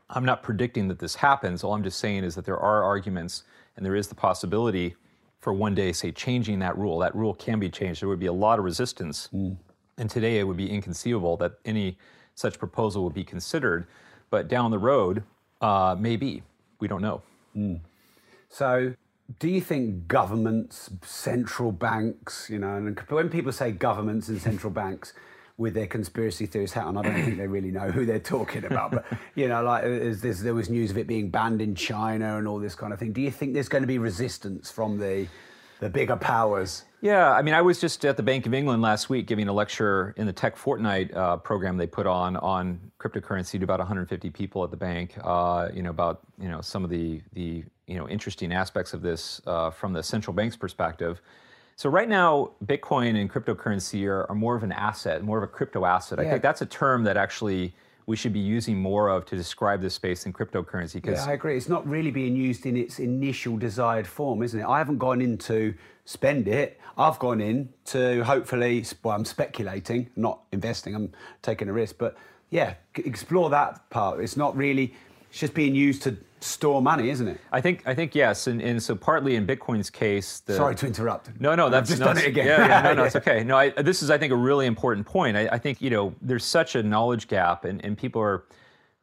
[0.10, 1.62] I'm not predicting that this happens.
[1.62, 3.44] All I'm just saying is that there are arguments
[3.76, 4.96] and there is the possibility
[5.42, 7.00] for one day, say, changing that rule.
[7.00, 8.02] That rule can be changed.
[8.02, 9.28] There would be a lot of resistance.
[9.34, 11.98] And today it would be inconceivable that any
[12.36, 13.88] such proposal would be considered.
[14.30, 15.24] But down the road,
[15.60, 16.44] uh, maybe.
[16.80, 17.22] We don't know.
[17.56, 17.80] Mm.
[18.50, 18.94] So,
[19.40, 24.72] do you think governments, central banks, you know, and when people say governments and central
[24.84, 25.14] banks
[25.58, 28.66] with their conspiracy theorist hat on, I don't think they really know who they're talking
[28.66, 28.92] about.
[28.92, 31.76] But, you know, like uh, is this, there was news of it being banned in
[31.76, 33.14] China and all this kind of thing.
[33.14, 35.28] Do you think there's going to be resistance from the,
[35.84, 36.86] the bigger powers?
[37.02, 39.54] Yeah, I mean, I was just at the Bank of England last week giving a
[39.54, 44.30] lecture in the Tech Fortnight uh, program they put on on cryptocurrency to about 150
[44.30, 45.14] people at the bank.
[45.22, 49.02] Uh, you know about you know some of the the you know interesting aspects of
[49.02, 51.22] this uh, from the central bank's perspective.
[51.76, 55.48] So right now, Bitcoin and cryptocurrency are, are more of an asset, more of a
[55.48, 56.20] crypto asset.
[56.20, 57.74] I think that's a term that actually
[58.06, 60.94] we should be using more of to describe this space in cryptocurrency.
[60.94, 61.58] Because Yeah, I agree.
[61.58, 64.66] It's not really being used in its initial desired form, isn't it?
[64.66, 65.74] I haven't gone in to
[66.06, 66.80] spend it.
[66.98, 71.12] I've gone in to hopefully, well, I'm speculating, not investing, I'm
[71.42, 71.98] taking a risk.
[71.98, 72.18] But
[72.50, 74.20] yeah, explore that part.
[74.20, 74.94] It's not really,
[75.30, 77.40] it's just being used to store money, isn't it?
[77.52, 80.88] I think I think yes, and, and so partly in Bitcoin's case, the, Sorry to
[80.88, 81.30] interrupt.
[81.40, 82.46] No, no, I've that's just no, done it again.
[82.46, 83.44] Yeah, yeah, no, no, it's okay.
[83.44, 85.38] No, I, this is, I think, a really important point.
[85.38, 88.44] I, I think you know, there's such a knowledge gap, and, and people are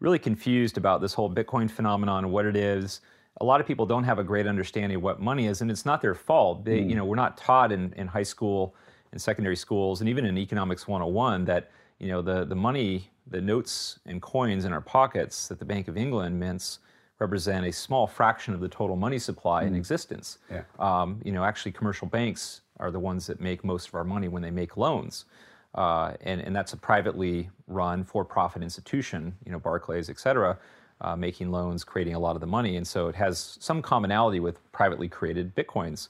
[0.00, 3.00] really confused about this whole Bitcoin phenomenon and what it is.
[3.40, 5.86] a lot of people don't have a great understanding of what money is, and it's
[5.86, 6.64] not their fault.
[6.64, 6.90] They, mm.
[6.90, 8.74] you know, we're not taught in, in high school,
[9.12, 13.40] in secondary schools, and even in economics 101 that you know the the money, the
[13.40, 16.78] notes and coins in our pockets that the Bank of England mints
[17.20, 20.38] represent a small fraction of the total money supply in existence.
[20.50, 20.62] Yeah.
[20.78, 24.28] Um, you know, actually, commercial banks are the ones that make most of our money
[24.28, 25.26] when they make loans.
[25.74, 30.58] Uh, and, and that's a privately run for-profit institution, you know, Barclays, et cetera,
[31.02, 32.76] uh, making loans, creating a lot of the money.
[32.76, 36.08] And so it has some commonality with privately created Bitcoins.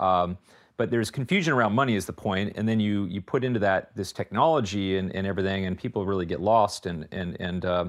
[0.00, 0.38] Um,
[0.78, 3.94] but there's confusion around money is the point, and then you you put into that
[3.94, 6.86] this technology and, and everything, and people really get lost.
[6.86, 7.84] And and and uh,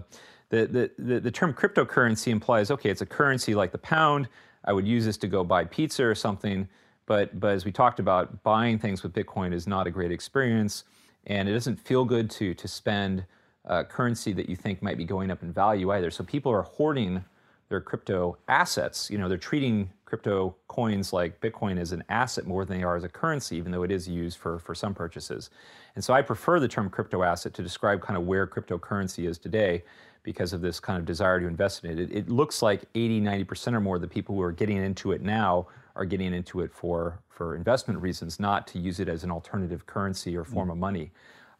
[0.61, 4.27] the, the the term cryptocurrency implies okay, it's a currency like the pound.
[4.65, 6.67] I would use this to go buy pizza or something.
[7.05, 10.83] But but as we talked about, buying things with Bitcoin is not a great experience,
[11.27, 13.25] and it doesn't feel good to to spend
[13.65, 16.11] uh, currency that you think might be going up in value either.
[16.11, 17.23] So people are hoarding
[17.69, 19.09] their crypto assets.
[19.09, 22.95] You know, they're treating crypto coins like Bitcoin as an asset more than they are
[22.95, 25.49] as a currency, even though it is used for, for some purchases.
[25.95, 29.39] And so I prefer the term crypto asset to describe kind of where cryptocurrency is
[29.39, 29.83] today
[30.23, 31.99] because of this kind of desire to invest in it.
[31.99, 35.11] It, it looks like 80, 90% or more of the people who are getting into
[35.11, 39.23] it now are getting into it for, for investment reasons, not to use it as
[39.23, 41.11] an alternative currency or form of money.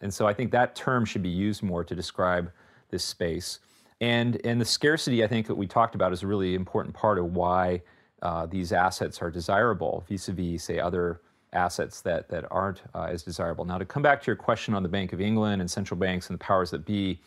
[0.02, 2.52] And so I think that term should be used more to describe
[2.90, 3.60] this space.
[4.02, 7.20] And, and the scarcity, I think, that we talked about is a really important part
[7.20, 7.82] of why
[8.22, 11.22] uh, these assets are desirable vis-a-vis, say, other
[11.54, 13.66] assets that, that aren't uh, as desirable.
[13.66, 16.30] Now, to come back to your question on the Bank of England and central banks
[16.30, 17.20] and the powers that be,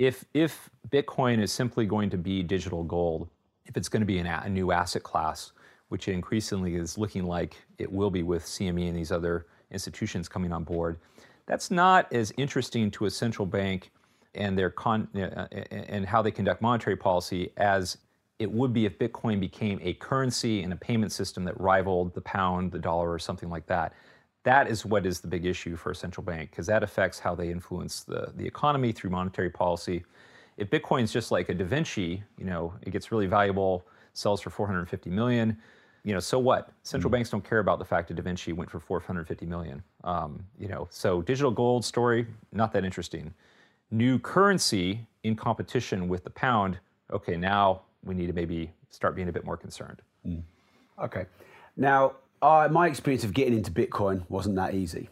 [0.00, 3.28] if, if Bitcoin is simply going to be digital gold,
[3.66, 5.52] if it's going to be an, a new asset class,
[5.90, 10.54] which increasingly is looking like it will be with CME and these other institutions coming
[10.54, 10.98] on board,
[11.44, 13.90] that's not as interesting to a central bank
[14.34, 17.98] and their con- uh, and how they conduct monetary policy as
[18.38, 22.22] it would be if Bitcoin became a currency and a payment system that rivaled the
[22.22, 23.92] pound, the dollar, or something like that.
[24.44, 27.34] That is what is the big issue for a central bank because that affects how
[27.34, 30.04] they influence the, the economy through monetary policy.
[30.56, 34.50] If Bitcoin's just like a Da Vinci, you know, it gets really valuable, sells for
[34.50, 35.56] 450 million,
[36.04, 36.70] you know, so what?
[36.82, 39.82] Central banks don't care about the fact that Da Vinci went for 450 million.
[40.04, 43.34] Um, you know, so digital gold story, not that interesting.
[43.90, 46.78] New currency in competition with the pound,
[47.12, 50.00] okay, now we need to maybe start being a bit more concerned.
[51.02, 51.26] Okay.
[51.76, 55.08] Now, I, my experience of getting into Bitcoin wasn't that easy.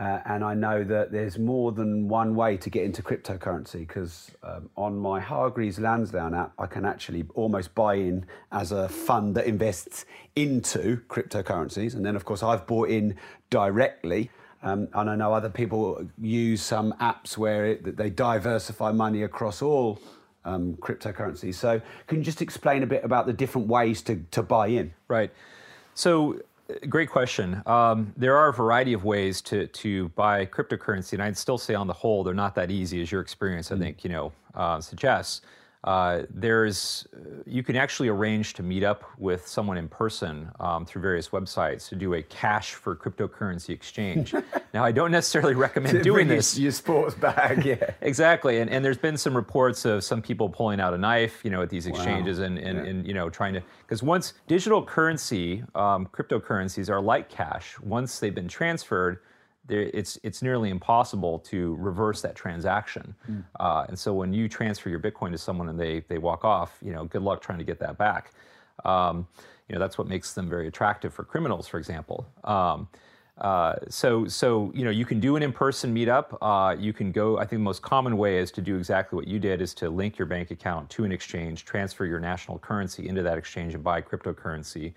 [0.00, 4.30] Uh, and I know that there's more than one way to get into cryptocurrency because
[4.42, 9.34] um, on my Hargreaves Lansdown app, I can actually almost buy in as a fund
[9.34, 11.94] that invests into cryptocurrencies.
[11.94, 13.16] And then, of course, I've bought in
[13.50, 14.30] directly.
[14.62, 19.60] Um, and I know other people use some apps where it, they diversify money across
[19.60, 20.00] all
[20.46, 21.56] um, cryptocurrencies.
[21.56, 24.94] So, can you just explain a bit about the different ways to, to buy in?
[25.08, 25.30] Right.
[25.92, 26.40] So,
[26.88, 27.62] great question.
[27.66, 31.74] Um, there are a variety of ways to, to buy cryptocurrency, and I'd still say
[31.74, 34.80] on the whole, they're not that easy as your experience, I think, you know, uh,
[34.80, 35.42] suggests.
[35.82, 37.06] Uh, there's,
[37.46, 41.88] you can actually arrange to meet up with someone in person um, through various websites
[41.88, 44.34] to do a cash for cryptocurrency exchange.
[44.74, 46.58] now, I don't necessarily recommend doing this.
[46.58, 47.92] Your, sports bag, yeah.
[48.02, 51.50] Exactly, and, and there's been some reports of some people pulling out a knife, you
[51.50, 55.62] know, at these exchanges and, and, and you know trying to because once digital currency,
[55.74, 57.78] um, cryptocurrencies are like cash.
[57.80, 59.20] Once they've been transferred,
[59.66, 63.14] there- it's it's nearly impossible to reverse that transaction.
[63.58, 66.78] Uh, and so when you transfer your Bitcoin to someone and they they walk off,
[66.82, 68.32] you know, good luck trying to get that back.
[68.84, 69.26] Um,
[69.68, 72.26] you know, that's what makes them very attractive for criminals, for example.
[72.44, 72.88] Um,
[73.38, 76.36] uh, so, so you know, you can do an in-person meetup.
[76.42, 77.38] Uh, you can go.
[77.38, 79.88] I think the most common way is to do exactly what you did: is to
[79.88, 83.82] link your bank account to an exchange, transfer your national currency into that exchange, and
[83.84, 84.92] buy cryptocurrency.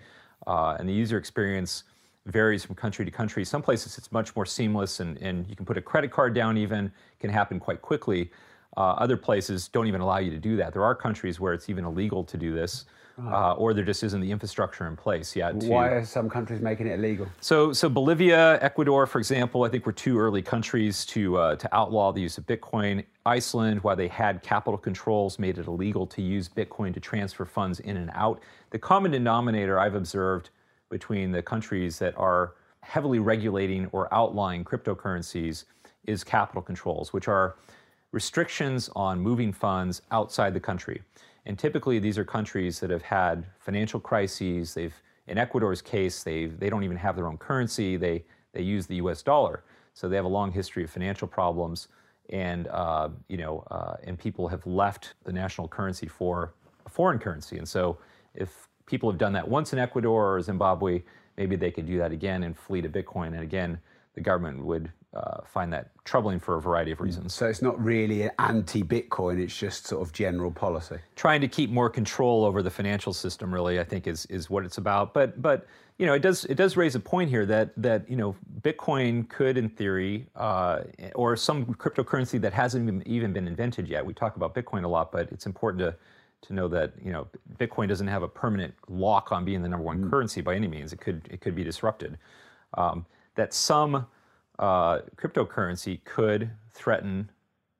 [0.46, 1.84] Uh, and the user experience
[2.26, 3.44] varies from country to country.
[3.44, 6.56] Some places it's much more seamless, and, and you can put a credit card down.
[6.56, 8.30] Even can happen quite quickly.
[8.76, 10.72] Uh, other places don't even allow you to do that.
[10.72, 12.86] There are countries where it's even illegal to do this,
[13.24, 15.60] uh, or there just isn't the infrastructure in place yet.
[15.60, 17.28] To, Why are some countries making it illegal?
[17.40, 21.76] so, so Bolivia, Ecuador, for example, I think were two early countries to uh, to
[21.76, 23.04] outlaw the use of Bitcoin.
[23.26, 27.80] Iceland, while they had capital controls, made it illegal to use Bitcoin to transfer funds
[27.80, 28.40] in and out.
[28.70, 30.50] The common denominator I've observed
[30.94, 35.64] between the countries that are heavily regulating or outlawing cryptocurrencies
[36.04, 37.56] is capital controls, which are
[38.12, 41.02] restrictions on moving funds outside the country.
[41.46, 44.72] And typically, these are countries that have had financial crises.
[44.72, 44.94] They've,
[45.26, 47.96] in Ecuador's case, they they don't even have their own currency.
[47.96, 49.20] They they use the U.S.
[49.20, 49.64] dollar,
[49.94, 51.88] so they have a long history of financial problems.
[52.30, 56.54] And uh, you know, uh, and people have left the national currency for
[56.86, 57.58] a foreign currency.
[57.58, 57.98] And so,
[58.34, 61.02] if people have done that once in Ecuador or Zimbabwe,
[61.36, 63.28] maybe they could do that again and flee to Bitcoin.
[63.28, 63.78] And again,
[64.14, 67.34] the government would uh, find that troubling for a variety of reasons.
[67.34, 70.98] So it's not really anti-Bitcoin; it's just sort of general policy.
[71.16, 74.64] Trying to keep more control over the financial system, really, I think, is is what
[74.64, 75.14] it's about.
[75.14, 75.66] But but
[75.98, 79.28] you know, it does it does raise a point here that that you know, Bitcoin
[79.28, 80.80] could, in theory, uh,
[81.14, 84.04] or some cryptocurrency that hasn't even been invented yet.
[84.04, 85.96] We talk about Bitcoin a lot, but it's important to
[86.46, 87.26] to know that you know
[87.58, 90.10] Bitcoin doesn't have a permanent lock on being the number one mm.
[90.10, 90.92] currency by any means.
[90.92, 92.18] It could it could be disrupted.
[92.74, 94.06] Um, that some
[94.58, 97.30] uh, cryptocurrency could threaten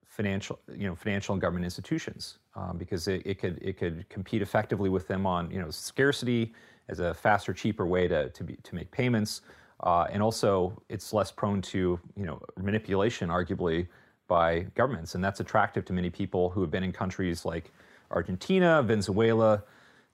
[0.05, 4.41] financial, you know, financial and government institutions um, because it, it, could it could compete
[4.41, 6.53] effectively with them on you know scarcity
[6.87, 9.41] as a faster, cheaper way to to, be, to make payments,
[9.81, 13.87] uh, and also it's less prone to you know manipulation, arguably
[14.27, 17.71] by governments, and that's attractive to many people who have been in countries like
[18.15, 19.63] Argentina, Venezuela,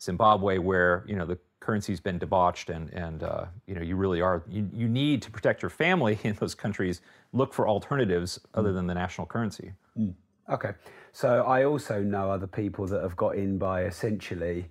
[0.02, 4.20] Zimbabwe, where you know the currency's been debauched and, and uh, you know you really
[4.20, 7.00] are you, you need to protect your family in those countries
[7.32, 9.72] look for alternatives other than the national currency.
[9.98, 10.14] Mm.
[10.50, 10.74] okay.
[11.14, 14.70] So i also know other people that have got in by essentially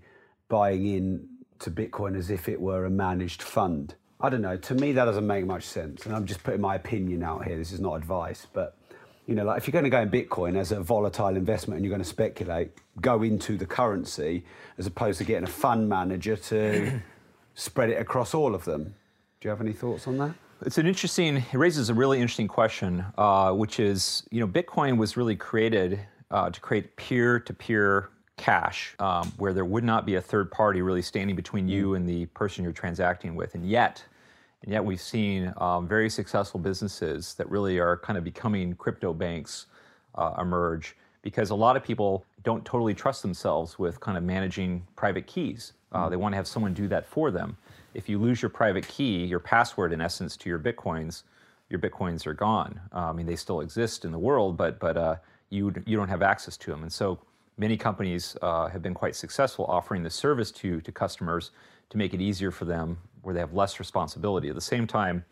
[0.48, 1.28] buying in
[1.60, 3.94] to bitcoin as if it were a managed fund.
[4.20, 4.56] I don't know.
[4.56, 7.56] To me that doesn't make much sense and i'm just putting my opinion out here.
[7.56, 8.76] This is not advice but
[9.26, 11.84] you know, like if you're going to go in Bitcoin as a volatile investment and
[11.84, 14.44] you're going to speculate, go into the currency
[14.78, 17.00] as opposed to getting a fund manager to
[17.54, 18.94] spread it across all of them.
[19.40, 20.34] Do you have any thoughts on that?
[20.66, 24.98] It's an interesting, it raises a really interesting question, uh, which is, you know, Bitcoin
[24.98, 26.00] was really created
[26.30, 30.50] uh, to create peer to peer cash um, where there would not be a third
[30.50, 31.96] party really standing between you mm.
[31.96, 33.54] and the person you're transacting with.
[33.54, 34.04] And yet,
[34.62, 39.12] and yet we've seen um, very successful businesses that really are kind of becoming crypto
[39.12, 39.66] banks
[40.16, 44.86] uh, emerge because a lot of people don't totally trust themselves with kind of managing
[44.96, 45.72] private keys.
[45.92, 46.10] Uh, mm.
[46.10, 47.56] They want to have someone do that for them.
[47.94, 51.24] If you lose your private key, your password in essence to your bitcoins,
[51.68, 52.80] your bitcoins are gone.
[52.92, 55.16] Uh, I mean, they still exist in the world, but but uh,
[55.50, 56.82] you you don't have access to them.
[56.82, 57.18] And so
[57.58, 61.50] many companies uh, have been quite successful offering the service to to customers
[61.90, 64.48] to make it easier for them where they have less responsibility.
[64.48, 65.24] At the same time,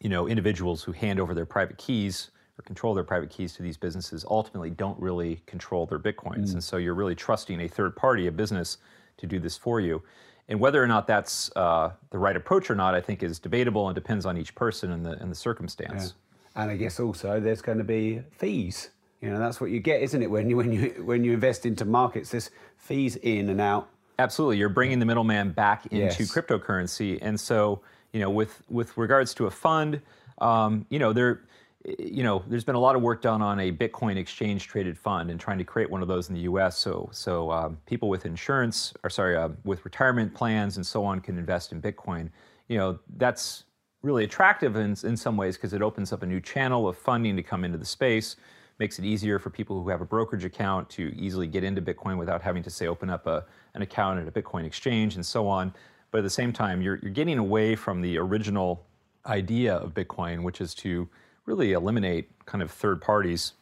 [0.00, 3.62] you know, individuals who hand over their private keys or control their private keys to
[3.62, 6.50] these businesses ultimately don't really control their bitcoins.
[6.50, 6.54] Mm.
[6.54, 8.78] And so you're really trusting a third party, a business,
[9.18, 10.02] to do this for you.
[10.48, 13.88] And whether or not that's uh, the right approach or not, I think is debatable
[13.88, 16.14] and depends on each person and the, and the circumstance.
[16.56, 16.62] Yeah.
[16.62, 18.90] And I guess also there's going to be fees.
[19.20, 20.28] You know, that's what you get, isn't it?
[20.28, 24.58] When you when you when you invest into markets, there's fees in and out Absolutely,
[24.58, 26.34] you're bringing the middleman back into yes.
[26.34, 27.80] cryptocurrency, and so
[28.12, 30.00] you know, with with regards to a fund,
[30.38, 31.42] um, you know, there,
[31.98, 35.30] you know, there's been a lot of work done on a Bitcoin exchange traded fund
[35.30, 36.78] and trying to create one of those in the U.S.
[36.78, 41.20] So so um, people with insurance, or sorry, uh, with retirement plans and so on,
[41.20, 42.28] can invest in Bitcoin.
[42.68, 43.64] You know, that's
[44.02, 47.34] really attractive in in some ways because it opens up a new channel of funding
[47.36, 48.36] to come into the space
[48.78, 52.18] makes it easier for people who have a brokerage account to easily get into Bitcoin
[52.18, 53.44] without having to say open up a,
[53.74, 55.72] an account at a Bitcoin exchange and so on.
[56.10, 58.84] But at the same time, you're, you're getting away from the original
[59.26, 61.08] idea of Bitcoin, which is to
[61.46, 63.54] really eliminate kind of third parties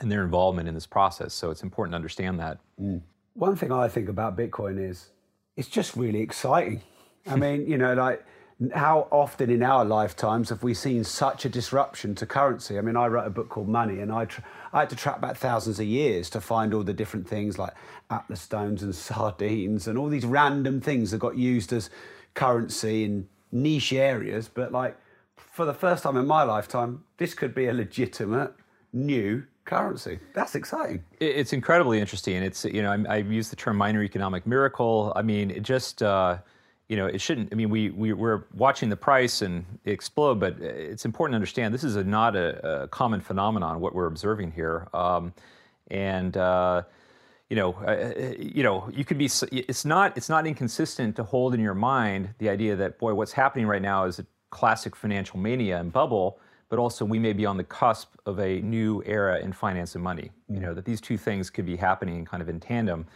[0.00, 1.32] and their involvement in this process.
[1.32, 2.58] So it's important to understand that.
[2.80, 3.02] Mm.
[3.34, 5.10] One thing I think about Bitcoin is
[5.56, 6.82] it's just really exciting.
[7.26, 8.24] I mean, you know, like
[8.72, 12.78] how often in our lifetimes have we seen such a disruption to currency?
[12.78, 14.26] I mean, I wrote a book called Money, and I,
[14.72, 17.72] I had to track back thousands of years to find all the different things like
[18.10, 21.90] Atlas stones and sardines and all these random things that got used as
[22.34, 24.48] currency in niche areas.
[24.48, 24.96] But like
[25.36, 28.52] for the first time in my lifetime, this could be a legitimate
[28.92, 30.20] new currency.
[30.34, 31.04] That's exciting.
[31.18, 32.42] It's incredibly interesting.
[32.42, 35.12] It's you know I, I use the term minor economic miracle.
[35.16, 36.02] I mean, it just.
[36.02, 36.38] Uh,
[36.88, 37.50] you know, it shouldn't.
[37.52, 41.72] I mean, we, we we're watching the price and explode, but it's important to understand
[41.72, 43.80] this is a, not a, a, common phenomenon.
[43.80, 45.32] What we're observing here, um,
[45.90, 46.82] and uh,
[47.48, 49.30] you know, uh, you know, you could be.
[49.50, 50.16] It's not.
[50.16, 53.82] It's not inconsistent to hold in your mind the idea that boy, what's happening right
[53.82, 57.64] now is a classic financial mania and bubble, but also we may be on the
[57.64, 60.30] cusp of a new era in finance and money.
[60.50, 63.06] You know, that these two things could be happening kind of in tandem.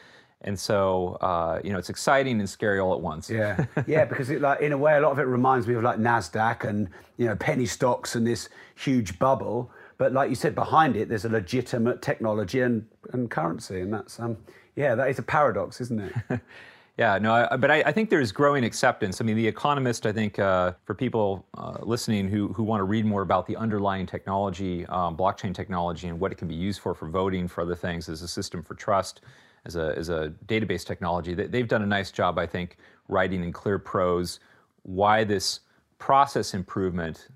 [0.43, 3.28] And so, uh, you know, it's exciting and scary all at once.
[3.28, 5.82] Yeah, yeah, because it, like in a way, a lot of it reminds me of
[5.82, 9.70] like Nasdaq and you know penny stocks and this huge bubble.
[9.97, 14.20] But like you said, behind it, there's a legitimate technology and, and currency, and that's
[14.20, 14.36] um,
[14.76, 16.41] yeah, that is a paradox, isn't it?
[16.97, 19.20] yeah, no, I, but I, I, think there's growing acceptance.
[19.20, 22.84] I mean, The Economist, I think, uh, for people uh, listening who who want to
[22.84, 26.80] read more about the underlying technology, um, blockchain technology, and what it can be used
[26.80, 29.20] for for voting, for other things as a system for trust
[29.65, 31.35] as a, as a database technology.
[31.35, 32.77] They, they've done a nice job, I think,
[33.09, 34.41] writing in clear prose
[34.83, 35.61] why this
[35.99, 37.29] process improvement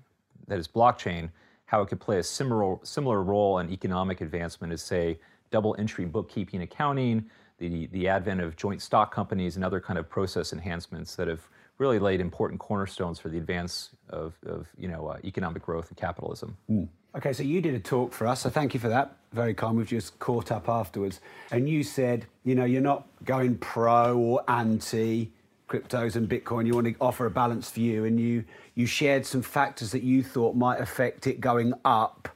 [0.47, 1.29] that is blockchain,
[1.65, 5.19] how it could play a similar, similar role in economic advancement as, say,
[5.51, 7.25] double entry bookkeeping accounting,
[7.59, 11.47] the, the advent of joint stock companies, and other kind of process enhancements that have
[11.77, 15.97] really laid important cornerstones for the advance of, of you know, uh, economic growth and
[15.97, 16.57] capitalism.
[16.69, 16.87] Mm.
[17.15, 19.17] Okay, so you did a talk for us, so thank you for that.
[19.33, 19.77] Very kind.
[19.77, 21.21] We've just caught up afterwards.
[21.51, 25.31] And you said, you know, you're not going pro or anti
[25.69, 26.65] cryptos and Bitcoin.
[26.65, 28.43] You want to offer a balanced view, and you
[28.73, 32.29] you shared some factors that you thought might affect it going up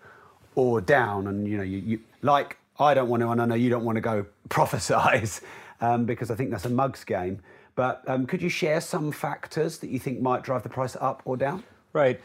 [0.54, 1.28] or down.
[1.28, 3.84] And you know, you, you like I don't want to, and I know you don't
[3.84, 5.42] want to go prophesize
[5.82, 7.40] um, because I think that's a mugs game.
[7.78, 11.21] But um, could you share some factors that you think might drive the price up
[11.25, 11.63] or down?
[11.93, 12.19] Right.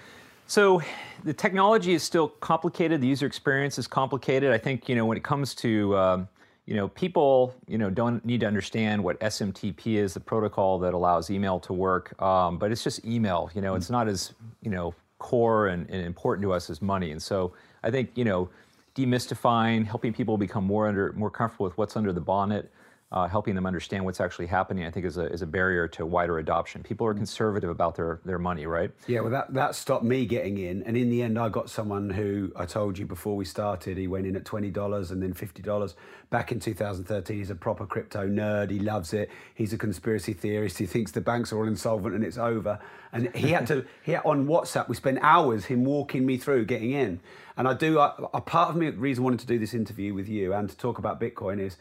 [0.47, 0.81] So
[1.25, 3.03] the technology is still complicated.
[3.03, 4.51] The user experience is complicated.
[4.51, 6.29] I think you know when it comes to um,
[6.65, 10.95] you know people you know don't need to understand what SMTP is, the protocol that
[10.95, 12.21] allows email to work.
[12.21, 13.51] Um, but it's just email.
[13.55, 14.33] You know, it's not as
[14.63, 17.11] you know core and, and important to us as money.
[17.11, 18.49] And so I think you know
[18.95, 22.73] demystifying, helping people become more under more comfortable with what's under the bonnet
[23.13, 26.07] uh, helping them understand what's actually happening, I think, is a, is a barrier to
[26.07, 26.83] wider adoption.
[26.83, 28.91] People are conservative about their, their money, right?
[29.07, 30.83] Yeah, well, that, that stopped me getting in.
[30.85, 34.07] And in the end, I got someone who I told you before we started, he
[34.07, 35.95] went in at $20 and then $50.
[36.31, 38.71] Back in 2013, he's a proper crypto nerd.
[38.71, 39.31] He loves it.
[39.55, 40.79] He's a conspiracy theorist.
[40.79, 42.79] He thinks the banks are all insolvent and it's over.
[43.13, 46.93] And he had to, he on WhatsApp, we spent hours him walking me through getting
[46.93, 47.21] in.
[47.59, 50.15] And I do, a part of me, the reason I wanted to do this interview
[50.15, 51.77] with you and to talk about Bitcoin is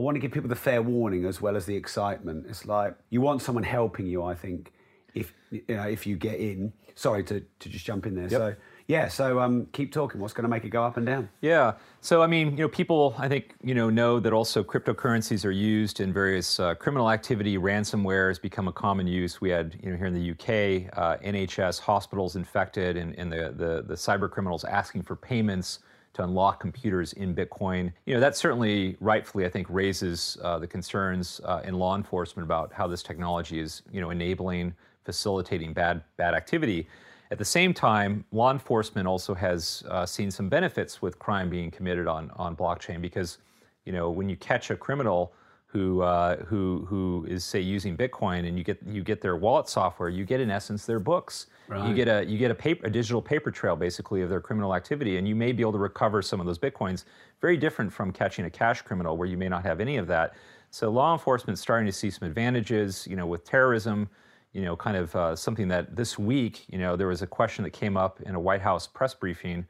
[0.00, 2.46] I want to give people the fair warning as well as the excitement.
[2.48, 4.22] It's like you want someone helping you.
[4.22, 4.72] I think
[5.12, 6.72] if you know if you get in.
[6.94, 8.24] Sorry to, to just jump in there.
[8.24, 8.32] Yep.
[8.32, 8.54] So
[8.86, 10.18] yeah, so um, keep talking.
[10.18, 11.28] What's going to make it go up and down?
[11.42, 11.74] Yeah.
[12.00, 15.50] So I mean, you know, people I think you know know that also cryptocurrencies are
[15.50, 17.58] used in various uh, criminal activity.
[17.58, 19.42] Ransomware has become a common use.
[19.42, 23.52] We had you know here in the UK, uh, NHS hospitals infected, and, and the,
[23.54, 25.80] the the cyber criminals asking for payments
[26.12, 27.92] to unlock computers in Bitcoin.
[28.06, 32.44] You know, that certainly rightfully, I think, raises uh, the concerns uh, in law enforcement
[32.44, 36.88] about how this technology is, you know, enabling, facilitating bad bad activity.
[37.30, 41.70] At the same time, law enforcement also has uh, seen some benefits with crime being
[41.70, 43.38] committed on on blockchain because,
[43.84, 45.32] you know, when you catch a criminal
[45.72, 49.68] who uh, who who is say using Bitcoin and you get you get their wallet
[49.68, 51.46] software, you get in essence their books.
[51.68, 51.88] Right.
[51.88, 54.74] You get a you get a paper a digital paper trail basically of their criminal
[54.74, 57.04] activity, and you may be able to recover some of those bitcoins.
[57.40, 60.34] Very different from catching a cash criminal where you may not have any of that.
[60.72, 63.06] So law enforcement is starting to see some advantages.
[63.08, 64.08] You know, with terrorism,
[64.52, 67.62] you know, kind of uh, something that this week, you know, there was a question
[67.62, 69.66] that came up in a White House press briefing.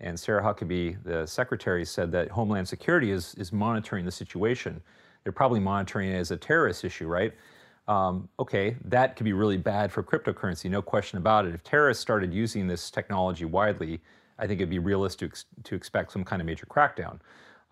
[0.00, 4.82] And Sarah Huckabee, the secretary, said that Homeland Security is, is monitoring the situation.
[5.24, 7.32] They're probably monitoring it as a terrorist issue, right?
[7.88, 11.54] Um, okay, that could be really bad for cryptocurrency, no question about it.
[11.54, 14.00] If terrorists started using this technology widely,
[14.38, 17.18] I think it'd be realistic to expect some kind of major crackdown.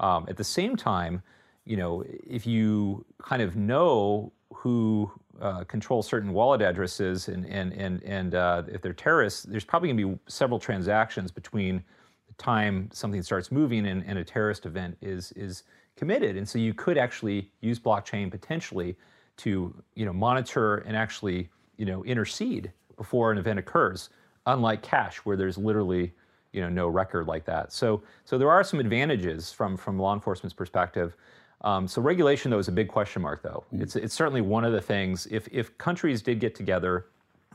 [0.01, 1.23] Um, at the same time,
[1.65, 7.73] you know, if you kind of know who uh, control certain wallet addresses and and
[7.73, 11.83] and and uh, if they're terrorists, there's probably going to be several transactions between
[12.27, 15.63] the time something starts moving and, and a terrorist event is is
[16.01, 16.39] committed.
[16.39, 18.97] And so you could actually use blockchain potentially
[19.37, 24.09] to you know monitor and actually you know intercede before an event occurs
[24.47, 26.13] unlike cash where there's literally
[26.53, 30.15] you know no record like that so so there are some advantages from from law
[30.15, 31.17] enforcement's perspective
[31.63, 33.83] um, so regulation though is a big question mark though mm.
[33.83, 37.07] it's it's certainly one of the things if if countries did get together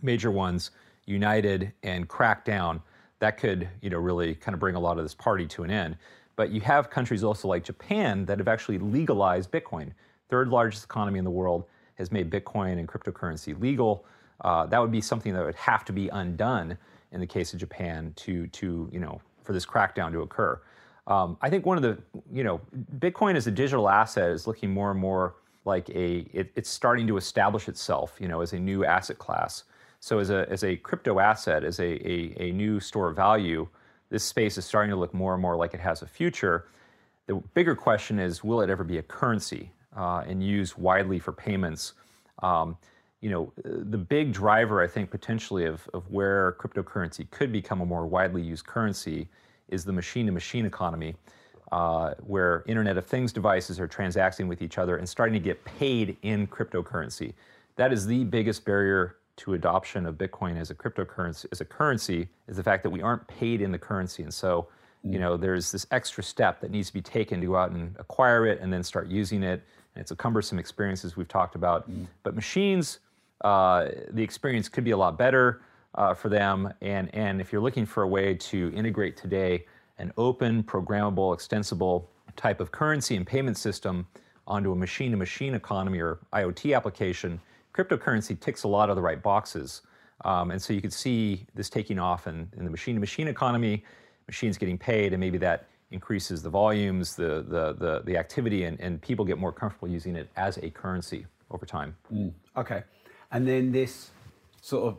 [0.02, 0.72] major ones
[1.06, 2.82] united and crack down
[3.20, 5.70] that could you know really kind of bring a lot of this party to an
[5.70, 5.98] end
[6.36, 9.92] but you have countries also like Japan that have actually legalized Bitcoin
[10.30, 11.66] third largest economy in the world
[11.96, 14.06] has made Bitcoin and cryptocurrency legal.
[14.42, 16.78] Uh, that would be something that would have to be undone
[17.12, 20.60] in the case of Japan to, to you know, for this crackdown to occur.
[21.08, 21.98] Um, I think one of the,
[22.34, 22.60] you know,
[23.00, 27.08] Bitcoin as a digital asset is looking more and more like a, it, it's starting
[27.08, 29.64] to establish itself, you know, as a new asset class.
[30.00, 33.68] So as a, as a crypto asset, as a, a, a new store of value,
[34.10, 36.68] this space is starting to look more and more like it has a future.
[37.28, 39.72] The bigger question is, will it ever be a currency?
[39.96, 41.94] uh, and used widely for payments.
[42.40, 42.78] Um,
[43.22, 47.86] you know, the big driver, I think, potentially of, of where cryptocurrency could become a
[47.86, 49.28] more widely used currency
[49.70, 51.16] is the machine to machine economy,
[51.72, 55.64] uh, where Internet of Things devices are transacting with each other and starting to get
[55.66, 57.34] paid in cryptocurrency.
[57.78, 62.30] That is the biggest barrier to adoption of Bitcoin as a cryptocurrency, as a currency,
[62.48, 64.24] is the fact that we aren't paid in the currency.
[64.24, 64.68] And so
[65.14, 67.96] You know, there's this extra step that needs to be taken to go out and
[68.00, 69.64] acquire it and then start using it.
[69.94, 71.88] And it's a cumbersome experience, as we've talked about.
[72.24, 73.00] But machines,
[73.42, 75.62] uh, the experience could be a lot better
[75.94, 76.74] uh, for them.
[76.82, 79.66] And, and if you're looking for a way to integrate today
[80.00, 84.08] an open, programmable, extensible type of currency and payment system
[84.48, 87.40] onto a machine to machine economy or IoT application,
[87.76, 89.82] cryptocurrency ticks a lot of the right boxes.
[90.24, 93.28] Um, and so you could see this taking off in, in the machine to machine
[93.28, 93.84] economy,
[94.28, 98.80] machines getting paid, and maybe that increases the volumes, the, the, the, the activity, and,
[98.80, 101.96] and people get more comfortable using it as a currency over time.
[102.56, 102.84] Okay.
[103.32, 104.12] And then this
[104.62, 104.98] sort of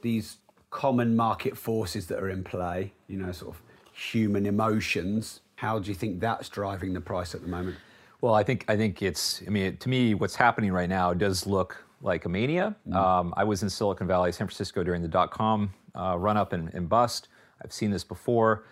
[0.00, 0.38] these
[0.70, 5.40] common market forces that are in play, you know, sort of human emotions.
[5.56, 7.76] How do you think that's driving the price at the moment?
[8.20, 9.42] Well, I think I think it's.
[9.46, 12.74] I mean, to me, what's happening right now does look like a mania.
[12.92, 16.54] Um, I was in Silicon Valley, San Francisco during the dot com uh, run up
[16.54, 17.28] and, and bust.
[17.62, 18.64] I've seen this before.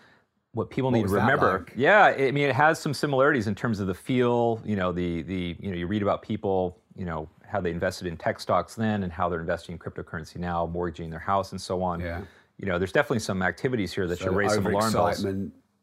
[0.52, 1.72] What people need to remember, like?
[1.76, 4.62] yeah, I mean, it has some similarities in terms of the feel.
[4.64, 8.06] You know, the the you know, you read about people, you know, how they invested
[8.06, 11.60] in tech stocks then and how they're investing in cryptocurrency now, mortgaging their house and
[11.60, 12.00] so on.
[12.00, 12.22] Yeah.
[12.58, 15.26] You know, there's definitely some activities here that So should raise some alarm bells.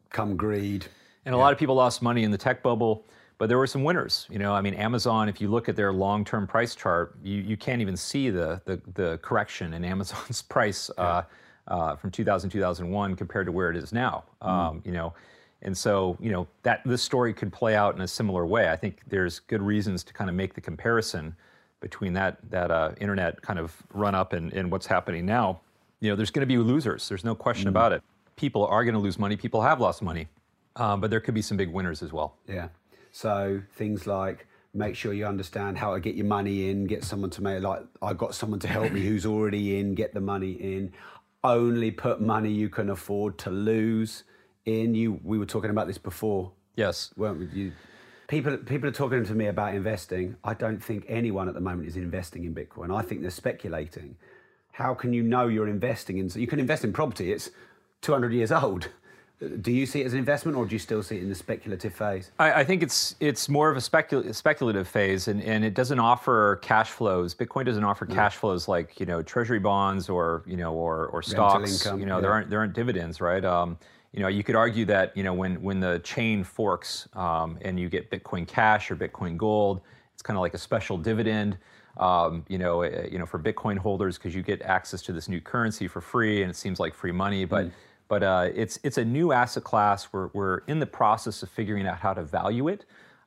[0.08, 0.86] come greed.
[1.26, 3.06] And a lot of people lost money in the tech bubble,
[3.42, 4.28] but there were some winners.
[4.30, 5.28] You know, I mean, Amazon.
[5.28, 8.80] If you look at their long-term price chart, you, you can't even see the, the
[8.94, 11.24] the correction in Amazon's price uh,
[11.66, 14.22] uh, from 2000 2001 compared to where it is now.
[14.42, 15.12] Um, you know,
[15.62, 18.70] and so you know that this story could play out in a similar way.
[18.70, 21.34] I think there's good reasons to kind of make the comparison
[21.80, 25.60] between that that uh, internet kind of run up and, and what's happening now.
[25.98, 27.08] You know, there's going to be losers.
[27.08, 28.04] There's no question about it.
[28.36, 29.34] People are going to lose money.
[29.34, 30.28] People have lost money.
[30.76, 32.36] Um, but there could be some big winners as well.
[32.46, 32.68] Yeah.
[33.12, 37.30] So things like make sure you understand how to get your money in, get someone
[37.30, 40.52] to make like I got someone to help me who's already in, get the money
[40.52, 40.92] in.
[41.44, 44.24] Only put money you can afford to lose
[44.64, 44.94] in.
[44.94, 47.12] You we were talking about this before, Yes.
[47.16, 47.46] weren't we?
[47.46, 47.72] You,
[48.28, 50.36] people people are talking to me about investing.
[50.44, 52.96] I don't think anyone at the moment is investing in Bitcoin.
[52.96, 54.16] I think they're speculating.
[54.70, 56.30] How can you know you're investing in?
[56.30, 57.30] So you can invest in property.
[57.32, 57.50] It's
[58.00, 58.88] 200 years old.
[59.60, 61.34] Do you see it as an investment, or do you still see it in the
[61.34, 62.30] speculative phase?
[62.38, 65.98] I, I think it's it's more of a specul- speculative phase, and, and it doesn't
[65.98, 67.34] offer cash flows.
[67.34, 71.22] Bitcoin doesn't offer cash flows like you know treasury bonds or you know or or
[71.22, 71.84] stocks.
[71.84, 73.44] income, you know there aren't there aren't dividends, right?
[73.44, 73.78] Um,
[74.12, 77.80] you know you could argue that you know when when the chain forks um, and
[77.80, 79.80] you get Bitcoin Cash or Bitcoin Gold,
[80.14, 81.58] it's kind of like a special dividend.
[81.96, 85.28] Um, you know, uh, you know, for Bitcoin holders because you get access to this
[85.28, 87.70] new currency for free, and it seems like free money, but.
[88.08, 90.12] But uh, it's it's a new asset class.
[90.12, 92.84] We're we're in the process of figuring out how to value it.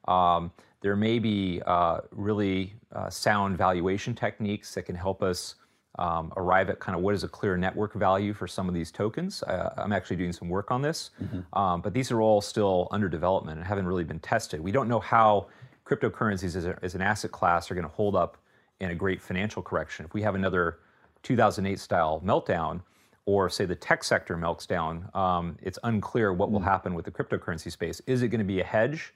[0.07, 0.51] Um,
[0.81, 5.55] there may be uh, really uh, sound valuation techniques that can help us
[5.97, 8.91] um, arrive at kind of what is a clear network value for some of these
[8.91, 9.41] tokens.
[9.43, 11.11] Uh, I'm actually doing some work on this,
[11.53, 14.59] um, but these are all still under development and haven't really been tested.
[14.59, 15.47] We don't know how
[15.85, 18.37] cryptocurrencies as, a, as an asset class are going to hold up
[18.79, 20.05] in a great financial correction.
[20.05, 20.79] If we have another
[21.23, 22.81] 2008 style meltdown,
[23.25, 27.11] or say the tech sector melts down, um, it's unclear what will happen with the
[27.11, 28.01] cryptocurrency space.
[28.05, 29.13] Is it going to be a hedge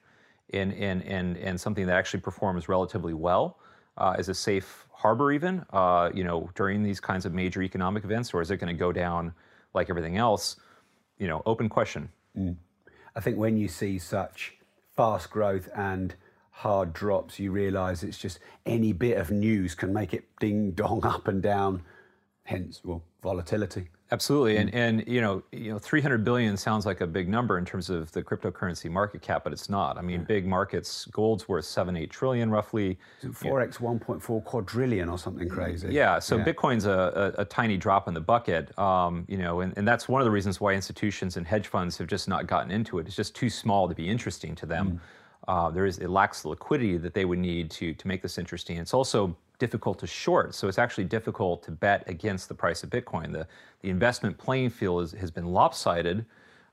[0.52, 3.60] and, and, and, and something that actually performs relatively well
[3.98, 8.04] uh, as a safe harbor even, uh, you know, during these kinds of major economic
[8.04, 9.34] events, or is it going to go down
[9.74, 10.58] like everything else?
[11.18, 12.10] You know, open question.
[13.16, 14.56] I think when you see such
[14.96, 16.16] fast growth and
[16.52, 21.02] hard drops, you realize it's just any bit of news can make it ding dong
[21.06, 21.84] up and down,
[22.50, 23.88] hence, well, volatility.
[24.12, 27.66] Absolutely, and and you know, you know, 300 billion sounds like a big number in
[27.66, 30.00] terms of the cryptocurrency market cap, but it's not.
[30.00, 32.98] I mean, big markets, gold's worth seven, eight trillion roughly.
[33.24, 35.90] 4x 1.4 quadrillion or something crazy.
[35.92, 39.74] Yeah, so Bitcoin's a, a, a tiny drop in the bucket, um, you know, and,
[39.78, 42.72] and that's one of the reasons why institutions and hedge funds have just not gotten
[42.72, 43.06] into it.
[43.06, 45.00] It's just too small to be interesting to them.
[45.48, 48.38] Uh, there is it lacks the liquidity that they would need to to make this
[48.40, 48.78] interesting.
[48.78, 52.90] It's also difficult to short, so it's actually difficult to bet against the price of
[52.90, 53.32] Bitcoin.
[53.32, 53.48] The
[53.82, 56.26] the investment playing field is, has been lopsided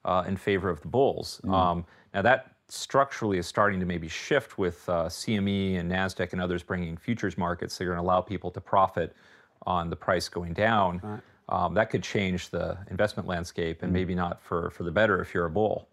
[0.04, 1.40] uh, in favor of the bulls.
[1.48, 1.84] Um,
[2.14, 6.62] now that structurally is starting to maybe shift with uh, CME and Nasdaq and others
[6.62, 7.78] bringing futures markets.
[7.78, 9.14] They're going to allow people to profit
[9.66, 11.22] on the price going down.
[11.48, 15.34] Um, that could change the investment landscape, and maybe not for for the better if
[15.34, 15.88] you're a bull.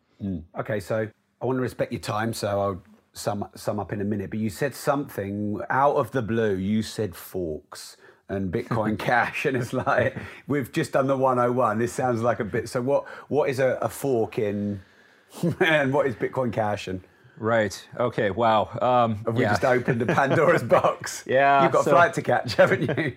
[0.57, 1.07] Okay, so
[1.41, 2.83] I want to respect your time, so I'll
[3.13, 4.29] sum, sum up in a minute.
[4.29, 6.55] But you said something out of the blue.
[6.55, 7.97] You said forks
[8.29, 11.79] and Bitcoin Cash, and it's like we've just done the 101.
[11.79, 12.67] This sounds like a bit.
[12.69, 13.05] So what?
[13.29, 14.81] What is a, a fork in,
[15.59, 16.87] and what is Bitcoin Cash?
[16.87, 17.01] And
[17.37, 17.87] Right.
[17.99, 18.29] Okay.
[18.29, 18.69] Wow.
[18.81, 19.49] Um, have we yeah.
[19.53, 21.23] just opened a Pandora's box?
[21.27, 23.15] Yeah, you've got so- a flight to catch, haven't you?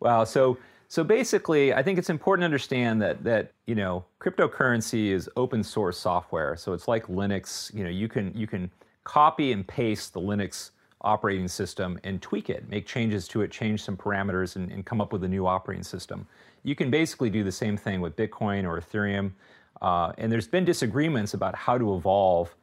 [0.00, 0.24] Wow.
[0.24, 0.56] So
[0.88, 5.62] So basically, I think it's important to understand that that you know cryptocurrency is open
[5.62, 6.56] source software.
[6.56, 7.72] So it's like Linux.
[7.74, 8.70] You know, you can you can
[9.10, 13.82] copy and paste the Linux operating system and tweak it, make changes to it, change
[13.82, 16.24] some parameters, and, and come up with a new operating system.
[16.62, 19.32] You can basically do the same thing with Bitcoin or Ethereum.
[19.82, 22.54] Uh, and there's been disagreements about how to evolve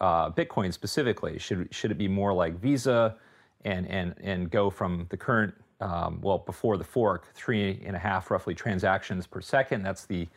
[0.00, 1.40] uh, Bitcoin specifically.
[1.40, 3.16] Should should it be more like Visa
[3.64, 7.98] and and and go from the current um, well before the fork three and a
[7.98, 9.82] half roughly transactions per second?
[9.82, 10.28] That's the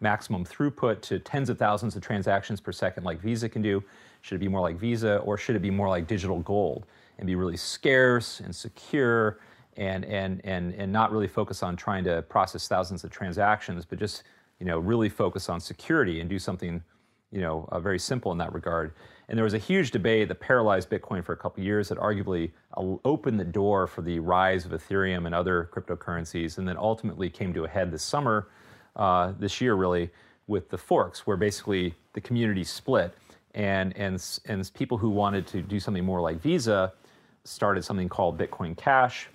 [0.00, 3.84] maximum throughput to tens of thousands of transactions per second like Visa can do.
[4.20, 6.86] Should it be more like Visa or should it be more like digital gold
[7.18, 9.40] and be really scarce and secure
[9.76, 13.98] and and and and not really focus on trying to process thousands of transactions, but
[13.98, 14.24] just
[14.58, 16.82] you know really focus on security and do something
[17.30, 18.94] you know, uh, very simple in that regard.
[19.28, 22.50] And there was a huge debate that paralyzed Bitcoin for a couple years that arguably
[22.76, 27.28] uh, opened the door for the rise of Ethereum and other cryptocurrencies, and then ultimately
[27.28, 28.48] came to a head this summer,
[28.96, 30.10] uh, this year really,
[30.46, 33.14] with the forks, where basically the community split,
[33.58, 36.92] and and and people who wanted to do something more like Visa
[37.44, 39.28] started something called Bitcoin Cash,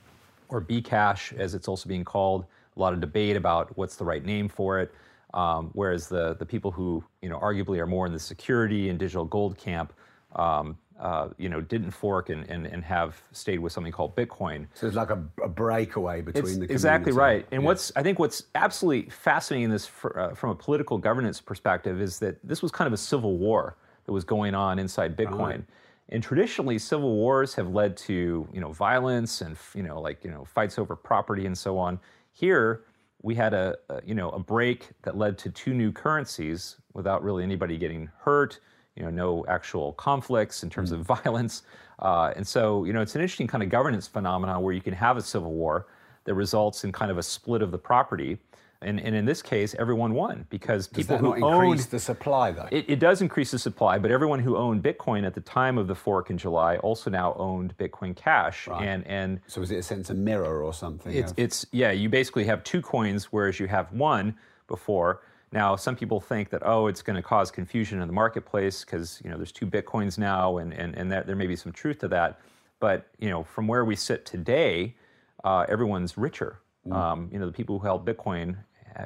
[0.50, 2.46] or Bcash as it's also being called.
[2.76, 4.92] A lot of debate about what's the right name for it.
[5.36, 8.98] Um, whereas the the people who you know arguably are more in the security and
[8.98, 9.94] digital gold camp,
[10.38, 14.68] um, uh, you know, didn't fork and, and, and have stayed with something called Bitcoin.
[14.74, 17.46] So it's like a, a breakaway between it's the exactly right.
[17.52, 17.68] And Yeah.
[17.68, 22.00] what's I think what's absolutely fascinating in this for, uh, from a political governance perspective
[22.00, 25.40] is that this was kind of a civil war that was going on inside Bitcoin.
[25.40, 25.64] Right.
[26.10, 30.30] And traditionally, civil wars have led to you know violence and you know like you
[30.30, 32.00] know fights over property and so on.
[32.34, 32.84] Here,
[33.22, 37.24] we had a, a you know a break that led to two new currencies without
[37.24, 38.60] really anybody getting hurt.
[38.96, 41.64] You know, no actual conflicts in terms of violence.
[42.00, 44.94] Uh, and so, you know, it's an interesting kind of governance phenomenon where you can
[44.94, 45.88] have a civil war
[46.26, 48.38] that results in kind of a split of the property.
[48.84, 52.68] And, and in this case, everyone won because Does people who owned the supply though?
[52.72, 55.88] it, it does increase the supply, but everyone who owned Bitcoin at the time of
[55.88, 58.68] the fork in July also now owned Bitcoin Cash.
[58.68, 58.88] Right.
[58.88, 61.14] And and so is it a sense of mirror or something?
[61.14, 64.36] it's of- it's yeah, you basically have two coins, whereas you have one
[64.68, 65.22] before.
[65.52, 69.22] Now, some people think that oh, it's going to cause confusion in the marketplace because
[69.24, 72.00] you know there's two bitcoins now, and and and that, there may be some truth
[72.00, 72.40] to that.
[72.80, 74.96] But you know, from where we sit today,
[75.44, 76.60] uh, everyone's richer.
[76.92, 78.58] Um, you know, the people who held Bitcoin,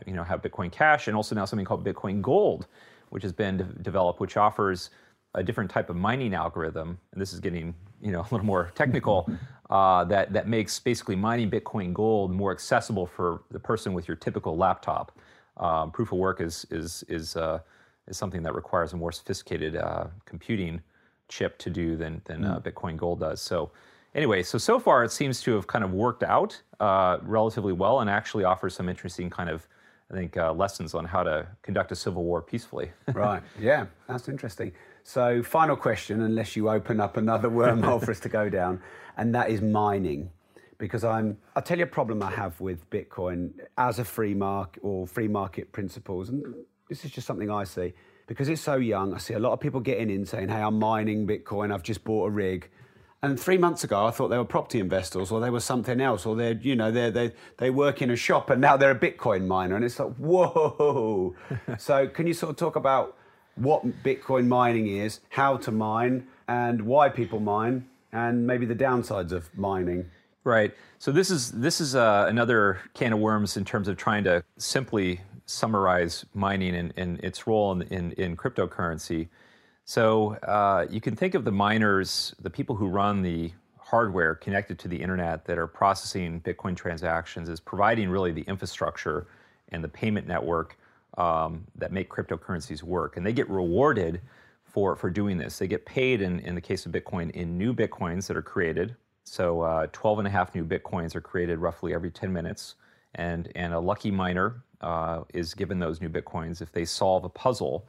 [0.05, 2.67] you know, have Bitcoin Cash, and also now something called Bitcoin Gold,
[3.09, 4.89] which has been de- developed, which offers
[5.35, 6.97] a different type of mining algorithm.
[7.11, 9.29] And this is getting you know a little more technical.
[9.69, 14.15] Uh, that that makes basically mining Bitcoin Gold more accessible for the person with your
[14.15, 15.11] typical laptop.
[15.57, 17.59] Um, proof of work is is is uh,
[18.07, 20.81] is something that requires a more sophisticated uh, computing
[21.27, 23.41] chip to do than than uh, Bitcoin Gold does.
[23.41, 23.71] So
[24.15, 27.99] anyway, so so far it seems to have kind of worked out uh, relatively well,
[27.99, 29.67] and actually offers some interesting kind of
[30.10, 32.91] I think uh, lessons on how to conduct a civil war peacefully.
[33.14, 33.43] right.
[33.60, 34.72] Yeah, that's interesting.
[35.03, 38.82] So, final question, unless you open up another wormhole for us to go down,
[39.18, 40.30] and that is mining.
[40.78, 44.80] Because I'm, I'll tell you a problem I have with Bitcoin as a free market
[44.84, 46.43] or free market principles, and
[46.88, 47.93] this is just something I see.
[48.28, 50.78] Because it's so young, I see a lot of people getting in saying, "Hey, I'm
[50.78, 51.74] mining Bitcoin.
[51.74, 52.70] I've just bought a rig."
[53.24, 56.26] And three months ago, I thought they were property investors, or they were something else,
[56.26, 58.99] or they're, you know, they they they work in a shop, and now they're a
[58.99, 61.36] Bitcoin miner, and it's like, whoa.
[61.80, 63.18] so, can you sort of talk about
[63.55, 69.32] what Bitcoin mining is, how to mine, and why people mine, and maybe the downsides
[69.32, 70.05] of mining?
[70.43, 70.74] Right.
[70.99, 74.43] So this is this is uh, another can of worms in terms of trying to
[74.57, 79.28] simply summarize mining and, and its role in, in, in cryptocurrency.
[79.88, 84.77] So uh, you can think of the miners, the people who run the hardware connected
[84.79, 89.27] to the internet that are processing Bitcoin transactions, as providing really the infrastructure
[89.69, 90.77] and the payment network
[91.17, 94.19] um, that make cryptocurrencies work, and they get rewarded
[94.65, 95.57] for for doing this.
[95.57, 98.93] They get paid in in the case of Bitcoin in new bitcoins that are created.
[99.23, 102.75] So uh, 12 and a half new bitcoins are created roughly every 10 minutes,
[103.15, 107.29] and and a lucky miner uh, is given those new bitcoins if they solve a
[107.29, 107.88] puzzle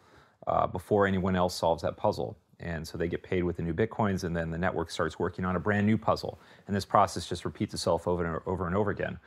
[0.49, 2.37] uh, before anyone else solves that puzzle.
[2.61, 5.45] And so they get paid with the new bitcoins, and then the network starts working
[5.45, 6.41] on a brand new puzzle.
[6.67, 9.19] And this process just repeats itself over and over and over again.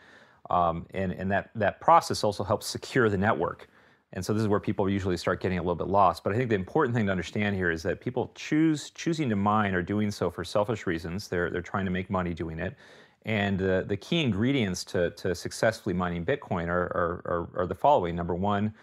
[0.49, 3.69] Um, and and that, that process also helps secure the network.
[4.13, 6.23] And so this is where people usually start getting a little bit lost.
[6.23, 9.37] But I think the important thing to understand here is that people choose choosing to
[9.37, 11.29] mine are doing so for selfish reasons.
[11.29, 12.75] They're they're trying to make money doing it.
[13.25, 17.75] And uh, the key ingredients to, to successfully mining Bitcoin are, are, are, are the
[17.75, 18.15] following.
[18.15, 18.73] Number one,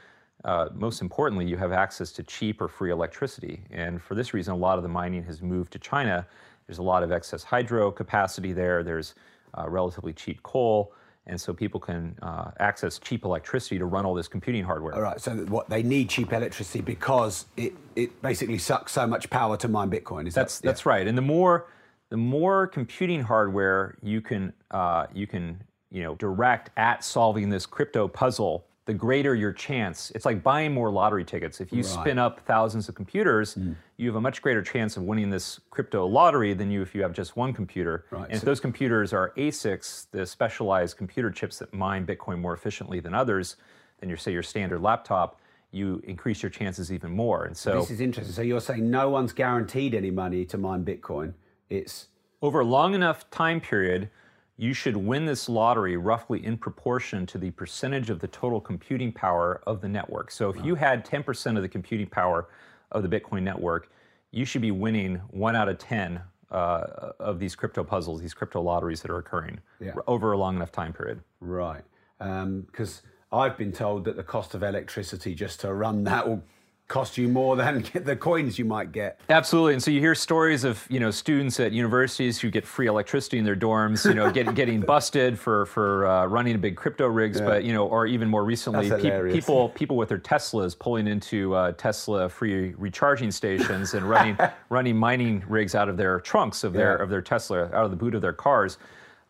[0.45, 3.61] uh, most importantly, you have access to cheap or free electricity.
[3.71, 6.27] And for this reason, a lot of the mining has moved to China.
[6.67, 8.83] There's a lot of excess hydro capacity there.
[8.83, 9.15] There's
[9.57, 10.93] uh, relatively cheap coal.
[11.27, 14.95] and so people can uh, access cheap electricity to run all this computing hardware.
[14.95, 15.21] All right.
[15.21, 19.69] So what they need cheap electricity because it, it basically sucks so much power to
[19.69, 20.27] mine Bitcoin.
[20.27, 21.07] Is that's that, that's right.
[21.07, 21.67] And the more
[22.11, 27.67] the more computing hardware you can uh, you can you know direct at solving this
[27.67, 30.11] crypto puzzle, the greater your chance.
[30.15, 31.61] It's like buying more lottery tickets.
[31.61, 31.85] If you Right.
[31.85, 33.77] spin up thousands of computers, mm.
[33.99, 37.03] you have a much greater chance of winning this crypto lottery than you if you
[37.03, 38.07] have just one computer.
[38.11, 42.39] Right, And if so- those computers are ASICs, the specialized computer chips that mine Bitcoin
[42.39, 43.57] more efficiently than others,
[44.01, 45.39] than your say your standard laptop,
[45.71, 47.45] you increase your chances even more.
[47.45, 48.35] And so This is interesting.
[48.35, 51.35] So you're saying no one's guaranteed any money to mine Bitcoin.
[51.69, 52.09] It's
[52.41, 54.09] over a long enough time period,
[54.61, 59.13] you should win this lottery roughly in proportion to the percentage of the total computing
[59.13, 60.33] power of the network.
[60.33, 62.49] So if you had 10% of the computing power
[62.91, 63.89] of the Bitcoin network,
[64.33, 68.61] you should be winning one out of 10 uh, of these crypto puzzles, these crypto
[68.61, 69.95] lotteries that are occurring Yeah.
[70.09, 71.21] over a long enough time period.
[71.41, 71.85] right.
[72.19, 76.43] Because I've been told that the cost of electricity just to run that will
[76.89, 79.21] cost you more than the coins you might get.
[79.29, 82.87] Absolutely, and so you hear stories of you know students at universities who get free
[82.87, 87.07] electricity in their dorms, you know, get, getting busted for for uh, running big crypto
[87.07, 91.07] rigs, but you know, or even more recently, pe- people people with their Teslas pulling
[91.07, 94.37] into uh, Tesla free recharging stations and running
[94.71, 97.03] running mining rigs out of their trunks of their Yeah.
[97.03, 98.79] of their Tesla out of the boot of their cars,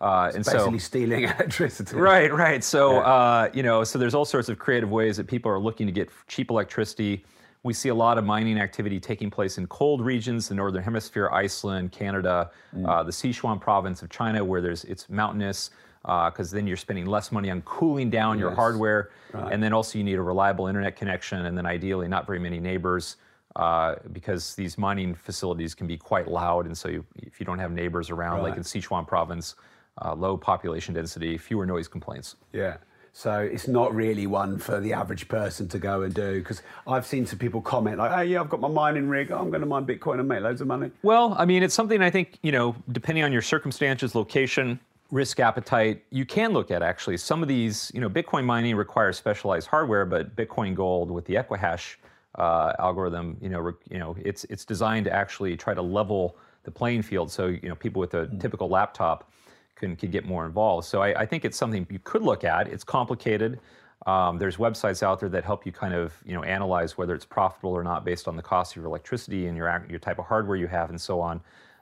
[0.00, 1.96] uh, and so Basically stealing electricity.
[1.96, 2.62] Right, right.
[2.62, 5.86] So, uh, you know, so there's all sorts of creative ways that people are looking
[5.86, 7.24] to get cheap electricity.
[7.62, 11.28] We see a lot of mining activity taking place in cold regions, the northern hemisphere,
[11.32, 12.50] Iceland, Canada,
[12.86, 15.70] uh, the Sichuan province of China, where there's it's mountainous,
[16.02, 19.52] because then you're spending less money on cooling down your hardware, Right.
[19.52, 22.60] and then also you need a reliable internet connection, and then ideally not very many
[22.60, 23.16] neighbors.
[23.56, 27.58] Uh, because these mining facilities can be quite loud, and so you, if you don't
[27.58, 29.56] have neighbors around, like in Sichuan province,
[30.04, 32.36] uh, low population density, fewer noise complaints.
[32.52, 32.76] Yeah.
[33.12, 37.06] So it's not really one for the average person to go and do because I've
[37.06, 39.30] seen some people comment like, "Oh yeah, I've got my mining rig.
[39.30, 42.02] I'm going to mine Bitcoin and make loads of money." Well, I mean, it's something
[42.02, 44.78] I think, you know, depending on your circumstances, location,
[45.10, 47.16] risk appetite, you can look at actually.
[47.16, 51.34] Some of these, you know, Bitcoin mining requires specialized hardware, but Bitcoin Gold with the
[51.34, 51.96] Equihash
[52.34, 56.36] uh, algorithm, you know, re- you know, it's it's designed to actually try to level
[56.64, 57.30] the playing field.
[57.30, 59.30] So, you know, people with a typical laptop
[59.78, 60.86] can, can get more involved.
[60.86, 62.68] So I, I think it's something you could look at.
[62.68, 63.60] It's complicated.
[64.06, 67.24] Um, there's websites out there that help you kind of you know analyze whether it's
[67.24, 70.26] profitable or not based on the cost of your electricity and your your type of
[70.26, 71.40] hardware you have and so on.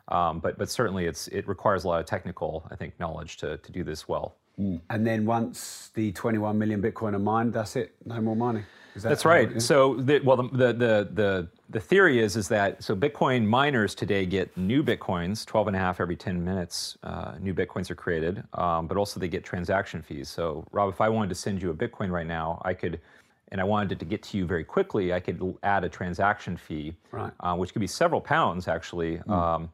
[0.09, 3.59] Um, but but certainly it's it requires a lot of technical I think knowledge to
[3.59, 4.37] to do this well.
[4.59, 7.95] And then once the 21 million Bitcoin are mined, that's it.
[8.07, 8.65] No more mining.
[9.03, 9.61] That That's right.
[9.61, 13.95] So, the, well, the, the the the the theory is is that so Bitcoin miners
[13.95, 16.97] today get new bitcoins, 12 and a half every 10 minutes.
[17.03, 20.29] Uh, new bitcoins are created, um, but also they get transaction fees.
[20.29, 23.01] So, Rob, if I wanted to send you a bitcoin right now, I could,
[23.53, 26.57] and I wanted it to get to you very quickly, I could add a transaction
[26.57, 27.33] fee, Right.
[27.41, 29.21] uh, which could be several pounds actually.
[29.29, 29.71] Um,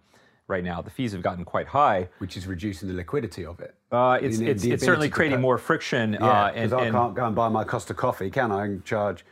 [0.53, 2.09] right now, the fees have gotten quite high.
[2.19, 3.75] which is reducing the liquidity of it.
[3.91, 6.13] Uh, it's The- it's, the it's certainly creating more friction.
[6.13, 8.67] Yeah, uh, because and, I can't go and buy my Costa coffee, can I?
[8.67, 9.25] And charge,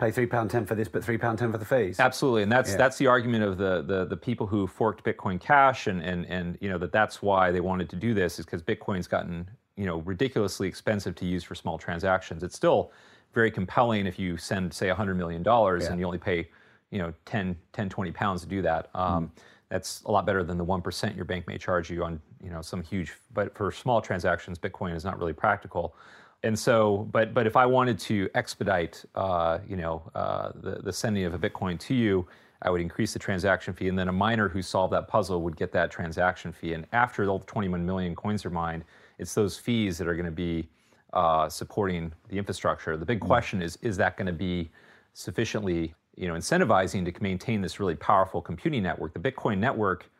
[0.00, 2.00] pay three pound ten for this, but three pound ten for the fees.
[2.00, 2.76] Absolutely, and that's Yeah.
[2.78, 6.58] that's the argument of the, the the people who forked Bitcoin Cash, and and and
[6.60, 9.86] you know that that's why they wanted to do this is because Bitcoin's gotten you
[9.86, 12.42] know ridiculously expensive to use for small transactions.
[12.42, 12.90] It's still
[13.34, 15.90] very compelling if you send say hundred million dollars Yeah.
[15.92, 16.48] and you only pay
[16.90, 18.90] you know 10, 10 20 pounds to do that.
[18.94, 19.40] Um, Hmm.
[19.72, 22.50] That's a lot better than the one percent your bank may charge you on you
[22.50, 23.14] know some huge.
[23.32, 25.96] But for small transactions, Bitcoin is not really practical.
[26.42, 30.92] And so, but but if I wanted to expedite, uh, you know, uh, the the
[30.92, 32.26] sending of a Bitcoin to you,
[32.60, 35.56] I would increase the transaction fee, and then a miner who solved that puzzle would
[35.56, 36.74] get that transaction fee.
[36.74, 38.84] And after all 21 million coins are mined,
[39.18, 40.68] it's those fees that are going to be
[41.14, 42.98] uh, supporting the infrastructure.
[42.98, 44.70] The big question is: is that going to be
[45.14, 49.14] sufficiently, you know, incentivizing to maintain this really powerful computing network?
[49.14, 50.10] The Bitcoin network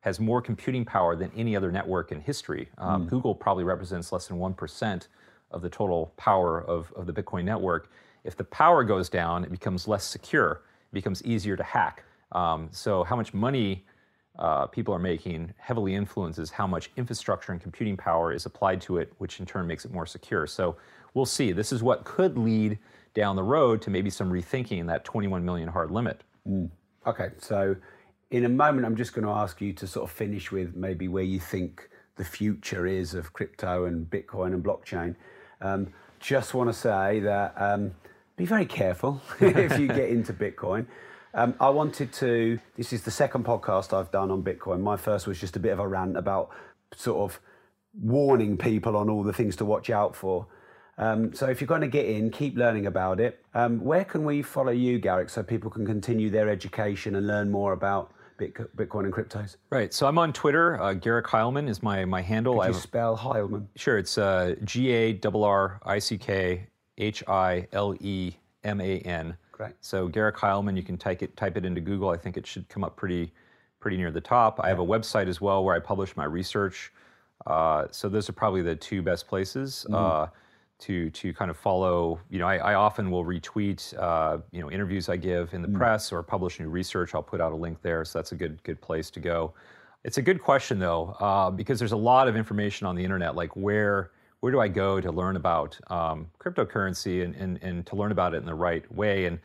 [0.00, 2.68] has more computing power than any other network in history.
[2.78, 5.08] Um, Google probably represents less than 1%
[5.50, 7.90] of the total power of, of the Bitcoin network.
[8.24, 12.04] If the power goes down, it becomes less secure, it becomes easier to hack.
[12.32, 13.84] Um, so, how much money
[14.38, 18.98] uh, people are making heavily influences how much infrastructure and computing power is applied to
[18.98, 20.46] it, which in turn makes it more secure.
[20.46, 20.76] So,
[21.14, 21.52] we'll see.
[21.52, 22.78] This is what could lead
[23.16, 26.22] down the road to maybe some rethinking in that 21 million hard limit.
[27.06, 27.74] Okay, so
[28.30, 31.08] in a moment, I'm just going to ask you to sort of finish with maybe
[31.08, 35.16] where you think the future is of crypto and Bitcoin and blockchain.
[35.60, 35.88] Um,
[36.20, 37.92] just want to say that um,
[38.36, 40.86] be very careful if you get into Bitcoin.
[41.32, 44.80] Um, I wanted to, this is the second podcast I've done on Bitcoin.
[44.80, 46.50] My first was just a bit of a rant about
[46.94, 47.40] sort of
[47.98, 50.46] warning people on all the things to watch out for.
[50.98, 53.44] Um, so if you're going to get in, keep learning about it.
[53.54, 57.50] Um, where can we follow you, Garrick, so people can continue their education and learn
[57.50, 59.56] more about Bitcoin and cryptos?
[59.70, 59.92] Right.
[59.92, 60.80] So I'm on Twitter.
[60.80, 62.58] Uh, Garrick Hileman is my my handle.
[62.60, 63.66] Could you spell Hileman?
[63.76, 63.98] Sure.
[63.98, 66.66] It's uh, G A R R I C K
[66.98, 68.32] H I L E
[68.64, 69.36] M A N.
[69.52, 69.74] Great.
[69.80, 72.10] So Garrick Hileman, you can type it type it into Google.
[72.10, 73.32] I think it should come up pretty
[73.80, 74.60] pretty near the top.
[74.62, 76.92] I have a website as well where I publish my research.
[77.46, 79.86] Uh, so those are probably the two best places.
[79.90, 80.30] Mm
[80.80, 82.20] to to kind of follow.
[82.30, 85.68] You know, I, I often will retweet uh, you know interviews I give in the
[85.68, 85.76] mm.
[85.76, 87.14] press or publish new research.
[87.14, 89.54] I'll put out a link there, so that's a good good place to go.
[90.04, 93.34] It's a good question though, uh, because there's a lot of information on the internet.
[93.34, 94.10] Like where
[94.40, 98.34] where do I go to learn about um, cryptocurrency and, and and to learn about
[98.34, 99.38] it in the right way and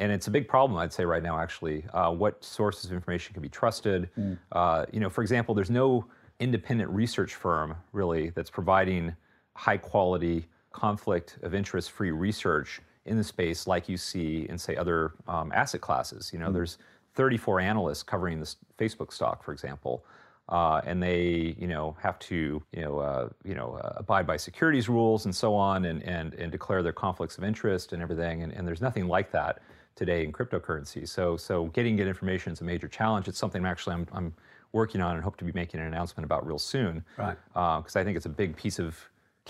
[0.00, 1.38] and it's a big problem, I'd say, right now.
[1.38, 4.08] Actually, uh, what sources of information can be trusted?
[4.18, 4.38] Mm.
[4.50, 6.06] Uh, you know, for example, there's no
[6.40, 9.14] independent research firm really that's providing
[9.54, 14.76] high quality conflict of interest free research in the space like you see in say
[14.76, 16.30] other um, asset classes.
[16.32, 16.54] You know mm-hmm.
[16.54, 16.78] there's
[17.14, 20.04] 34 analysts covering this facebook stock for example
[20.50, 24.36] uh, and they you know have to you know uh, you know uh, abide by
[24.36, 28.42] securities rules and so on and, and and declare their conflicts of interest and everything
[28.42, 29.60] and, and there's nothing like that
[29.94, 31.08] today in cryptocurrency.
[31.08, 33.28] So so getting good information is a major challenge.
[33.28, 34.34] It's something actually I'm, I'm
[34.72, 37.36] working on and hope to be making an announcement about real soon right.
[37.52, 38.96] because uh, I think it's a big piece of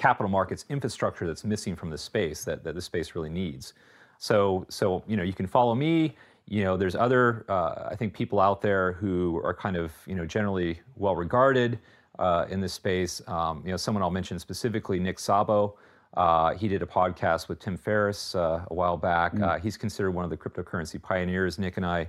[0.01, 3.75] capital markets infrastructure that's missing from the space that, that the space really needs.
[4.19, 6.17] So, so you know, you can follow me.
[6.47, 10.15] You know, there's other, uh, I think, people out there who are kind of, you
[10.15, 11.79] know, generally well regarded
[12.19, 13.21] uh, in this space.
[13.29, 15.75] Um, you know, someone I'll mention specifically, Nick Szabo.
[16.15, 19.35] Uh, he did a podcast with Tim Ferriss uh, a while back.
[19.35, 19.61] Mm.
[19.61, 21.59] he's considered one of the cryptocurrency pioneers.
[21.59, 22.09] Nick and I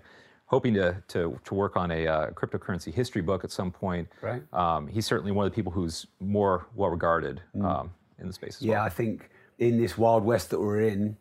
[0.52, 4.06] hoping to, to, to work on a uh, cryptocurrency history book at some point.
[4.22, 4.44] Right.
[4.52, 7.66] Um, he's certainly one of the people who's more well regarded mm.
[7.66, 8.62] um, in the space.
[8.62, 8.84] yeah, well.
[8.84, 9.30] I think
[9.60, 11.16] in this wild west that we're in,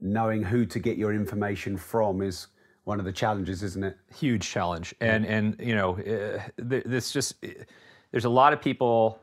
[0.00, 2.46] knowing who to get your information from is
[2.84, 3.96] one of the challenges, isn't it?
[4.16, 7.44] Huge challenge, and and you know, uh, this just
[8.12, 9.18] there's a lot of people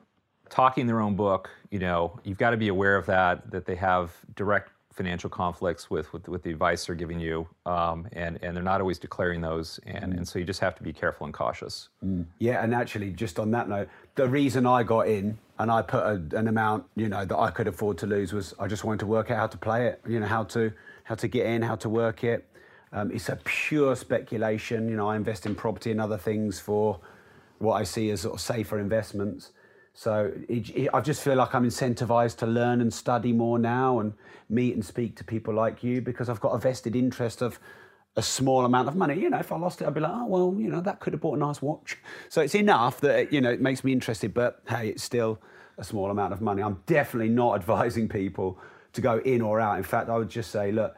[0.49, 1.49] talking their own book.
[1.71, 5.89] You know, you've got to be aware of that that they have direct financial conflicts
[5.89, 9.41] with, with, with the advice they're giving you, um, and, and they're not always declaring
[9.41, 10.17] those, and, mm.
[10.17, 11.89] and so you just have to be careful and cautious.
[12.03, 12.25] Mm.
[12.39, 16.03] Yeah, and actually, just on that note, the reason I got in and I put
[16.03, 18.99] a, an amount, you know, that I could afford to lose was I just wanted
[19.01, 20.71] to work out how to play it, you know, how to
[21.03, 22.47] how to get in, how to work it.
[22.91, 24.89] Um, it's a pure speculation.
[24.89, 26.99] You know, I invest in property and other things for
[27.59, 29.51] what I see as sort of safer investments.
[29.97, 33.99] So it, it, I just feel like I'm incentivized to learn and study more now
[33.99, 34.13] and
[34.49, 37.59] meet and speak to people like you because I've got a vested interest of
[38.17, 39.17] a small amount of money.
[39.17, 41.13] You know, if I lost it, I'd be like, oh, well, you know, that could
[41.13, 41.97] have bought a nice watch.
[42.27, 45.39] So it's enough that, you know, it makes me interested, but hey, it's still
[45.77, 46.61] a small amount of money.
[46.61, 48.59] I'm definitely not advising people
[48.91, 49.77] to go in or out.
[49.77, 50.93] In fact, I would just say, look,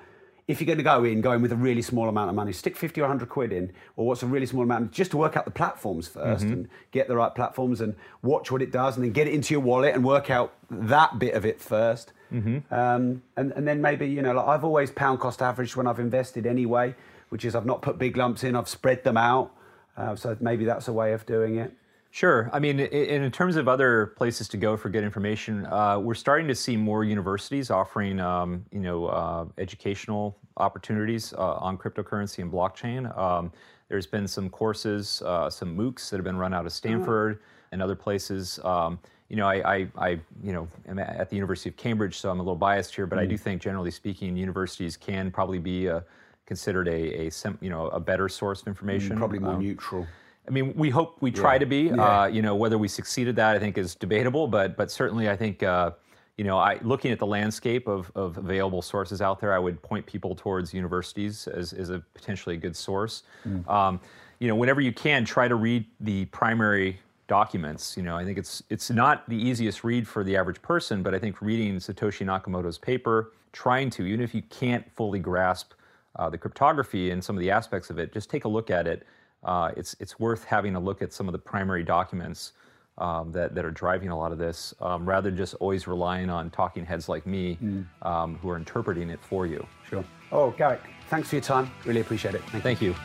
[0.48, 2.54] if you're going to go in, go in with a really small amount of money.
[2.54, 5.36] Stick 50 or 100 quid in, or what's a really small amount, just to work
[5.36, 6.54] out the platforms 1st mm-hmm.
[6.54, 9.54] and get the right platforms and watch what it does, and then get it into
[9.54, 12.74] your wallet and work out that bit of it 1st mm-hmm.
[12.74, 16.00] um, and, and then maybe, you know, like I've always pound cost averaged when I've
[16.00, 16.96] invested anyway,
[17.30, 19.52] which is I've not put big lumps in, I've spread them out.
[19.98, 21.74] Uh, so maybe that's a way of doing it.
[22.18, 22.50] Sure.
[22.52, 26.48] I mean, in, terms of other places to go for good information, uh, we're starting
[26.48, 32.52] to see more universities offering, um, you know, uh, educational opportunities uh, on cryptocurrency and
[32.52, 33.16] blockchain.
[33.16, 33.52] Um,
[33.88, 37.74] there's been some courses, uh, some MOOCs that have been run out of Stanford mm-hmm.
[37.74, 38.60] and other places.
[38.64, 38.98] Um,
[39.30, 40.10] you know, I, I, I,
[40.42, 43.20] you know, am at the University of Cambridge, so I'm a little biased here, but
[43.20, 43.22] mm.
[43.22, 43.42] I do mm.
[43.42, 46.04] think, generally speaking, universities can probably be a,
[46.48, 49.18] considered a, a, you know, a better source of information.
[49.18, 50.08] Mm, probably more um, neutral.
[50.48, 51.60] I mean, we hope we try yeah.
[51.60, 51.82] to be.
[51.84, 51.96] Yeah.
[51.96, 54.48] Uh, you know, whether we succeeded that, I think, is debatable.
[54.48, 55.92] But but certainly, I think uh,
[56.38, 59.82] you know, I, looking at the landscape of, of available sources out there, I would
[59.82, 63.24] point people towards universities as, as a potentially a good source.
[63.46, 63.68] Mm.
[63.68, 64.00] Um,
[64.40, 67.98] you know, whenever you can, try to read the primary documents.
[67.98, 71.16] You know, I think it's it's not the easiest read for the average person, but
[71.16, 75.74] I think reading Satoshi Nakamoto's paper, trying to, even if you can't fully grasp
[76.18, 78.88] uh, the cryptography and some of the aspects of it, just take a look at
[78.88, 79.06] it
[79.44, 82.54] uh, it's, it's worth having a look at some of the primary documents
[82.98, 86.30] um, that, that are driving a lot of this, um, rather than just always relying
[86.30, 87.86] on talking heads like me mm.
[88.02, 89.66] um, who are interpreting it for you.
[89.88, 90.04] Sure.
[90.32, 91.72] Oh, Garrick, thanks for your time.
[91.86, 92.42] Really appreciate it.
[92.50, 92.90] Thank, Thank you.
[92.90, 92.96] you.